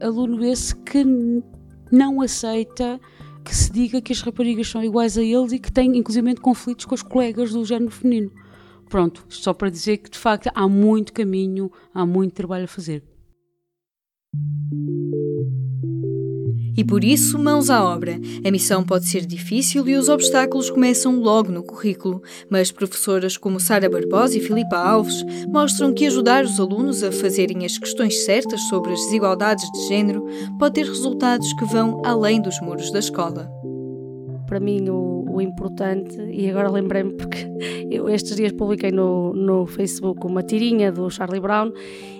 Aluno 0.00 0.44
esse 0.44 0.74
que 0.76 1.04
não 1.90 2.20
aceita 2.20 3.00
que 3.44 3.54
se 3.54 3.70
diga 3.70 4.00
que 4.00 4.12
as 4.12 4.22
raparigas 4.22 4.68
são 4.68 4.82
iguais 4.82 5.18
a 5.18 5.22
eles 5.22 5.52
e 5.52 5.58
que 5.58 5.70
tem 5.70 5.96
inclusive 5.96 6.34
conflitos 6.36 6.86
com 6.86 6.94
os 6.94 7.02
colegas 7.02 7.52
do 7.52 7.64
género 7.64 7.90
feminino. 7.90 8.30
Pronto, 8.94 9.26
só 9.28 9.52
para 9.52 9.70
dizer 9.70 9.96
que 9.96 10.08
de 10.08 10.16
facto 10.16 10.48
há 10.54 10.68
muito 10.68 11.12
caminho, 11.12 11.68
há 11.92 12.06
muito 12.06 12.32
trabalho 12.32 12.66
a 12.66 12.68
fazer. 12.68 13.02
E 16.76 16.84
por 16.84 17.02
isso, 17.02 17.36
mãos 17.36 17.70
à 17.70 17.84
obra. 17.84 18.20
A 18.46 18.50
missão 18.52 18.84
pode 18.84 19.08
ser 19.08 19.26
difícil 19.26 19.88
e 19.88 19.96
os 19.96 20.08
obstáculos 20.08 20.70
começam 20.70 21.18
logo 21.18 21.50
no 21.50 21.64
currículo, 21.64 22.22
mas 22.48 22.70
professoras 22.70 23.36
como 23.36 23.58
Sara 23.58 23.90
Barbosa 23.90 24.38
e 24.38 24.40
Filipa 24.40 24.76
Alves 24.76 25.24
mostram 25.48 25.92
que 25.92 26.06
ajudar 26.06 26.44
os 26.44 26.60
alunos 26.60 27.02
a 27.02 27.10
fazerem 27.10 27.66
as 27.66 27.76
questões 27.76 28.24
certas 28.24 28.60
sobre 28.68 28.92
as 28.92 29.00
desigualdades 29.00 29.68
de 29.72 29.88
género 29.88 30.24
pode 30.56 30.74
ter 30.74 30.86
resultados 30.86 31.52
que 31.54 31.64
vão 31.64 32.00
além 32.04 32.40
dos 32.40 32.60
muros 32.60 32.92
da 32.92 33.00
escola. 33.00 33.63
Para 34.54 34.60
mim, 34.60 34.88
o, 34.88 35.24
o 35.28 35.40
importante, 35.40 36.16
e 36.30 36.48
agora 36.48 36.70
lembrei-me 36.70 37.14
porque 37.14 37.38
eu 37.90 38.08
estes 38.08 38.36
dias 38.36 38.52
publiquei 38.52 38.92
no, 38.92 39.32
no 39.34 39.66
Facebook 39.66 40.24
uma 40.24 40.44
tirinha 40.44 40.92
do 40.92 41.10
Charlie 41.10 41.40
Brown 41.40 41.72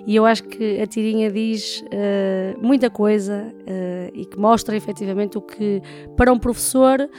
e 0.05 0.17
eu 0.17 0.25
acho 0.25 0.43
que 0.43 0.81
a 0.81 0.85
tirinha 0.85 1.31
diz 1.31 1.81
uh, 1.81 2.59
muita 2.61 2.89
coisa 2.89 3.53
uh, 3.61 4.11
e 4.13 4.25
que 4.25 4.37
mostra 4.37 4.75
efetivamente 4.75 5.37
o 5.37 5.41
que, 5.41 5.81
para 6.17 6.29
um 6.33 6.37
professor, 6.37 7.09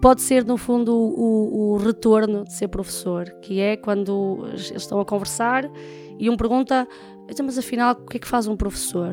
pode 0.00 0.22
ser 0.22 0.44
no 0.44 0.56
fundo 0.56 0.94
o, 0.94 1.72
o, 1.72 1.76
retorno 1.78 2.44
de 2.44 2.52
ser 2.52 2.68
professor, 2.68 3.28
que 3.42 3.58
é 3.58 3.76
quando 3.76 4.44
eles 4.46 4.70
estão 4.76 5.00
a 5.00 5.04
conversar 5.04 5.68
e 6.20 6.30
um 6.30 6.36
pergunta, 6.36 6.86
então, 7.28 7.44
mas 7.44 7.58
afinal, 7.58 7.96
o 8.00 8.06
que 8.06 8.18
é 8.18 8.20
que 8.20 8.28
faz 8.28 8.46
um 8.46 8.56
professor? 8.56 9.12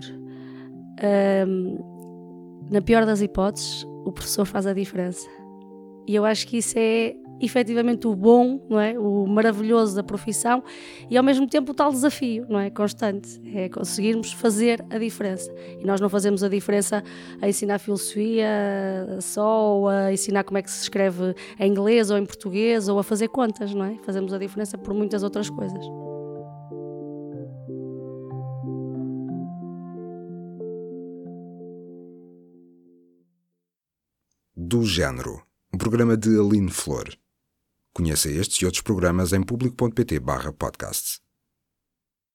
na 2.70 2.82
pior 2.82 3.06
das 3.06 3.22
hipóteses, 3.22 3.86
o 4.08 4.12
professor 4.12 4.46
faz 4.46 4.66
a 4.66 4.74
diferença. 4.74 5.28
E 6.08 6.16
eu 6.16 6.24
acho 6.24 6.48
que 6.48 6.58
isso 6.58 6.76
é 6.78 7.14
efetivamente 7.40 8.08
o 8.08 8.16
bom, 8.16 8.66
não 8.70 8.80
é? 8.80 8.98
o 8.98 9.28
maravilhoso 9.28 9.96
da 9.96 10.02
profissão 10.02 10.64
e 11.10 11.18
ao 11.18 11.24
mesmo 11.24 11.46
tempo 11.46 11.72
o 11.72 11.76
tal 11.76 11.92
desafio, 11.92 12.46
não 12.50 12.60
é? 12.60 12.70
Constante, 12.70 13.40
é 13.54 13.70
conseguirmos 13.70 14.32
fazer 14.32 14.84
a 14.90 14.98
diferença. 14.98 15.54
E 15.80 15.86
nós 15.86 16.00
não 16.00 16.10
fazemos 16.10 16.44
a 16.44 16.50
diferença 16.50 17.04
a 17.42 17.48
ensinar 17.48 17.80
filosofia 17.80 18.48
só, 19.20 19.76
ou 19.76 19.90
a 19.90 20.12
ensinar 20.12 20.46
como 20.46 20.58
é 20.58 20.62
que 20.62 20.72
se 20.72 20.84
escreve 20.84 21.36
em 21.60 21.70
inglês 21.70 22.10
ou 22.10 22.18
em 22.18 22.26
português, 22.26 22.88
ou 22.88 22.98
a 22.98 23.04
fazer 23.04 23.28
contas, 23.28 23.74
não 23.74 23.86
é? 23.86 23.98
Fazemos 24.04 24.34
a 24.34 24.38
diferença 24.38 24.78
por 24.78 24.94
muitas 24.94 25.22
outras 25.22 25.50
coisas. 25.50 25.86
Do 34.70 34.84
género. 34.84 35.42
Um 35.74 35.78
programa 35.78 36.18
de 36.18 36.38
Aline 36.38 36.70
Flor. 36.70 37.18
Conheça 37.94 38.30
estes 38.30 38.58
e 38.58 38.66
outros 38.66 38.82
programas 38.82 39.32
em 39.32 39.42
público.pt/podcasts. 39.42 41.22